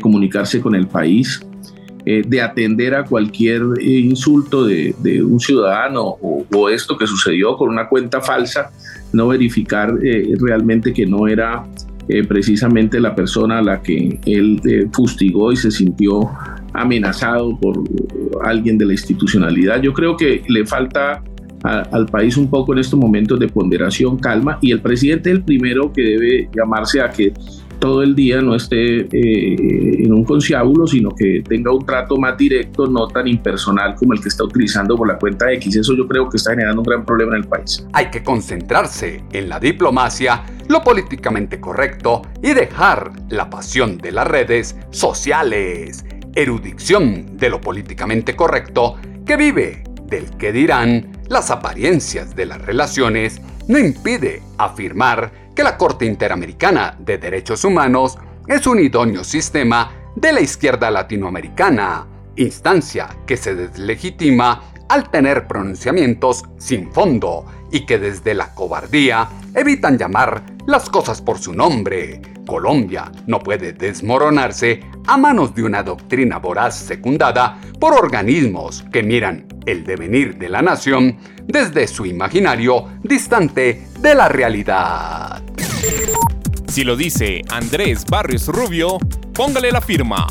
comunicarse 0.00 0.60
con 0.60 0.74
el 0.74 0.86
país. 0.86 1.40
Eh, 2.08 2.22
de 2.24 2.40
atender 2.40 2.94
a 2.94 3.04
cualquier 3.04 3.62
insulto 3.80 4.64
de, 4.64 4.94
un 5.24 5.40
ciudadano 5.40 6.16
o, 6.20 6.68
esto 6.68 6.96
que 6.96 7.04
sucedió 7.04 7.56
con 7.56 7.68
una 7.68 7.88
cuenta 7.88 8.20
falsa, 8.20 8.70
no 9.12 9.26
verificar 9.26 9.92
eh, 10.04 10.34
realmente 10.38 10.92
que 10.92 11.04
no 11.04 11.26
era 11.26 11.66
precisamente 12.28 13.00
la 13.00 13.16
persona 13.16 13.58
a 13.58 13.62
la 13.62 13.82
que 13.82 14.20
él 14.26 14.88
fustigó 14.92 15.50
y 15.50 15.56
se 15.56 15.72
sintió 15.72 16.30
amenazado 16.72 17.58
por 17.58 17.82
alguien 18.44 18.78
de 18.78 18.86
la 18.86 18.92
institucionalidad. 18.92 19.82
Yo 19.82 19.92
creo 19.92 20.16
que 20.16 20.44
le 20.46 20.64
falta 20.64 21.24
al 21.62 22.06
país 22.06 22.36
un 22.36 22.48
poco 22.48 22.72
en 22.72 22.80
estos 22.80 22.98
momentos 22.98 23.38
de 23.38 23.48
ponderación, 23.48 24.18
calma, 24.18 24.58
y 24.60 24.72
el 24.72 24.80
presidente 24.80 25.30
es 25.30 25.36
el 25.36 25.42
primero 25.42 25.92
que 25.92 26.02
debe 26.02 26.48
llamarse 26.54 27.00
a 27.00 27.10
que 27.10 27.32
todo 27.78 28.02
el 28.02 28.14
día 28.14 28.40
no 28.40 28.54
esté 28.54 29.00
eh, 29.00 30.02
en 30.02 30.12
un 30.12 30.24
conciábulo, 30.24 30.86
sino 30.86 31.10
que 31.10 31.42
tenga 31.46 31.72
un 31.72 31.84
trato 31.84 32.16
más 32.16 32.36
directo, 32.36 32.86
no 32.86 33.06
tan 33.08 33.28
impersonal 33.28 33.94
como 33.96 34.14
el 34.14 34.20
que 34.20 34.28
está 34.28 34.44
utilizando 34.44 34.96
por 34.96 35.08
la 35.08 35.18
cuenta 35.18 35.52
X. 35.52 35.76
Eso 35.76 35.94
yo 35.94 36.08
creo 36.08 36.28
que 36.28 36.38
está 36.38 36.52
generando 36.52 36.80
un 36.80 36.86
gran 36.86 37.04
problema 37.04 37.36
en 37.36 37.42
el 37.42 37.48
país. 37.48 37.86
Hay 37.92 38.06
que 38.10 38.22
concentrarse 38.22 39.22
en 39.32 39.48
la 39.48 39.60
diplomacia, 39.60 40.42
lo 40.68 40.82
políticamente 40.82 41.60
correcto 41.60 42.22
y 42.42 42.54
dejar 42.54 43.12
la 43.28 43.50
pasión 43.50 43.98
de 43.98 44.12
las 44.12 44.26
redes 44.26 44.76
sociales 44.90 46.04
erudición 46.36 47.36
de 47.38 47.48
lo 47.48 47.60
políticamente 47.60 48.36
correcto 48.36 48.96
que 49.24 49.36
vive 49.36 49.82
del 50.06 50.30
que 50.36 50.52
dirán 50.52 51.15
las 51.28 51.50
apariencias 51.50 52.34
de 52.34 52.46
las 52.46 52.60
relaciones, 52.62 53.40
no 53.68 53.78
impide 53.78 54.42
afirmar 54.58 55.32
que 55.54 55.64
la 55.64 55.76
Corte 55.76 56.06
Interamericana 56.06 56.96
de 56.98 57.18
Derechos 57.18 57.64
Humanos 57.64 58.18
es 58.46 58.66
un 58.66 58.78
idóneo 58.78 59.24
sistema 59.24 59.90
de 60.14 60.32
la 60.32 60.40
izquierda 60.40 60.90
latinoamericana, 60.90 62.06
instancia 62.36 63.08
que 63.26 63.36
se 63.36 63.54
deslegitima 63.54 64.62
al 64.88 65.10
tener 65.10 65.46
pronunciamientos 65.46 66.44
sin 66.58 66.92
fondo 66.92 67.44
y 67.72 67.86
que 67.86 67.98
desde 67.98 68.34
la 68.34 68.54
cobardía 68.54 69.28
evitan 69.54 69.98
llamar 69.98 70.42
las 70.66 70.88
cosas 70.88 71.20
por 71.20 71.38
su 71.38 71.52
nombre. 71.52 72.35
Colombia 72.46 73.10
no 73.26 73.40
puede 73.40 73.72
desmoronarse 73.72 74.80
a 75.06 75.16
manos 75.16 75.54
de 75.54 75.64
una 75.64 75.82
doctrina 75.82 76.38
voraz 76.38 76.76
secundada 76.76 77.58
por 77.78 77.92
organismos 77.92 78.84
que 78.92 79.02
miran 79.02 79.46
el 79.66 79.84
devenir 79.84 80.38
de 80.38 80.48
la 80.48 80.62
nación 80.62 81.18
desde 81.44 81.86
su 81.86 82.06
imaginario 82.06 82.88
distante 83.02 83.86
de 84.00 84.14
la 84.14 84.28
realidad. 84.28 85.42
Si 86.68 86.84
lo 86.84 86.96
dice 86.96 87.42
Andrés 87.50 88.04
Barrios 88.06 88.48
Rubio, 88.48 88.98
póngale 89.34 89.70
la 89.70 89.80
firma. 89.80 90.26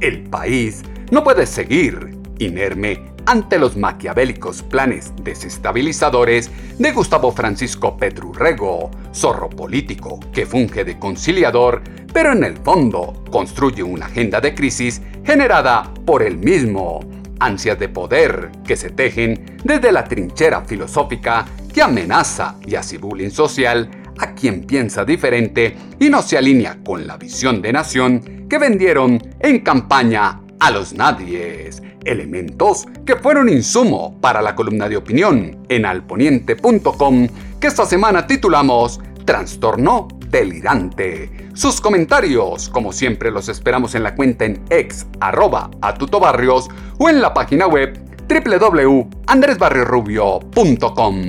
El 0.00 0.24
país 0.24 0.82
no 1.10 1.24
puede 1.24 1.46
seguir 1.46 2.18
inerme 2.38 3.13
ante 3.26 3.58
los 3.58 3.76
maquiavélicos 3.76 4.62
planes 4.62 5.12
desestabilizadores 5.22 6.50
de 6.78 6.92
Gustavo 6.92 7.32
Francisco 7.32 7.96
Petrurrego, 7.96 8.90
zorro 9.14 9.48
político 9.48 10.20
que 10.32 10.46
funge 10.46 10.84
de 10.84 10.98
conciliador, 10.98 11.82
pero 12.12 12.32
en 12.32 12.44
el 12.44 12.56
fondo 12.58 13.24
construye 13.30 13.82
una 13.82 14.06
agenda 14.06 14.40
de 14.40 14.54
crisis 14.54 15.00
generada 15.24 15.92
por 16.04 16.22
él 16.22 16.38
mismo, 16.38 17.00
ansias 17.40 17.78
de 17.78 17.88
poder 17.88 18.50
que 18.64 18.76
se 18.76 18.90
tejen 18.90 19.58
desde 19.64 19.92
la 19.92 20.04
trinchera 20.04 20.62
filosófica 20.62 21.44
que 21.72 21.82
amenaza 21.82 22.56
y 22.66 22.74
hace 22.74 22.98
bullying 22.98 23.30
social 23.30 23.90
a 24.18 24.32
quien 24.34 24.64
piensa 24.64 25.04
diferente 25.04 25.76
y 25.98 26.08
no 26.08 26.22
se 26.22 26.38
alinea 26.38 26.78
con 26.84 27.06
la 27.06 27.16
visión 27.16 27.60
de 27.60 27.72
nación 27.72 28.46
que 28.48 28.58
vendieron 28.58 29.20
en 29.40 29.60
campaña 29.60 30.40
a 30.60 30.70
los 30.70 30.92
nadies, 30.92 31.82
elementos 32.04 32.86
que 33.04 33.16
fueron 33.16 33.48
insumo 33.48 34.18
para 34.20 34.42
la 34.42 34.54
columna 34.54 34.88
de 34.88 34.96
opinión 34.96 35.58
en 35.68 35.86
alponiente.com 35.86 37.28
que 37.60 37.66
esta 37.66 37.86
semana 37.86 38.26
titulamos 38.26 39.00
Trastorno 39.24 40.08
delirante. 40.28 41.48
Sus 41.54 41.80
comentarios, 41.80 42.68
como 42.68 42.92
siempre, 42.92 43.30
los 43.30 43.48
esperamos 43.48 43.94
en 43.94 44.02
la 44.02 44.14
cuenta 44.14 44.44
en 44.44 44.62
ex 44.70 45.06
arroba 45.20 45.70
atutobarrios 45.80 46.68
o 46.98 47.08
en 47.08 47.22
la 47.22 47.32
página 47.32 47.66
web 47.66 47.98
www.andresbarriorubio.com. 48.28 51.22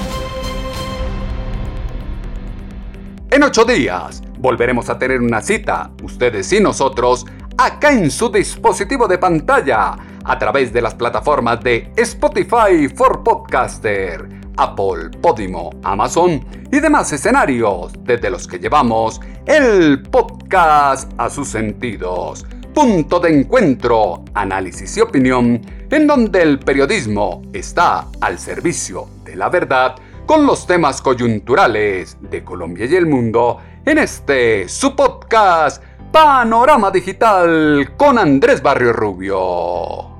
En 3.30 3.44
ocho 3.44 3.64
días 3.64 4.24
volveremos 4.38 4.90
a 4.90 4.98
tener 4.98 5.20
una 5.20 5.40
cita, 5.40 5.92
ustedes 6.02 6.52
y 6.52 6.58
nosotros, 6.58 7.26
acá 7.56 7.92
en 7.92 8.10
su 8.10 8.28
dispositivo 8.28 9.06
de 9.06 9.18
pantalla, 9.18 9.96
a 10.24 10.36
través 10.36 10.72
de 10.72 10.82
las 10.82 10.96
plataformas 10.96 11.62
de 11.62 11.92
Spotify 11.96 12.88
for 12.92 13.22
Podcaster, 13.22 14.28
Apple, 14.56 15.10
Podimo, 15.22 15.70
Amazon 15.84 16.44
y 16.72 16.80
demás 16.80 17.12
escenarios 17.12 17.92
desde 18.02 18.30
los 18.30 18.48
que 18.48 18.58
llevamos 18.58 19.20
el 19.46 20.02
podcast 20.02 21.12
a 21.18 21.30
sus 21.30 21.46
sentidos 21.46 22.44
punto 22.72 23.20
de 23.20 23.40
encuentro, 23.40 24.24
análisis 24.35 24.96
y 24.96 25.00
opinión, 25.00 25.61
en 25.90 26.06
donde 26.06 26.42
el 26.42 26.59
periodismo 26.59 27.42
está 27.52 28.06
al 28.20 28.38
servicio 28.38 29.09
de 29.24 29.37
la 29.37 29.48
verdad 29.48 29.96
con 30.26 30.46
los 30.46 30.66
temas 30.66 31.02
coyunturales 31.02 32.16
de 32.20 32.44
Colombia 32.44 32.87
y 32.87 32.94
el 32.94 33.06
mundo 33.06 33.59
en 33.85 33.98
este 33.98 34.68
su 34.68 34.94
podcast 34.94 35.83
Panorama 36.12 36.90
Digital 36.90 37.94
con 37.96 38.18
Andrés 38.18 38.62
Barrio 38.62 38.92
Rubio. 38.92 40.19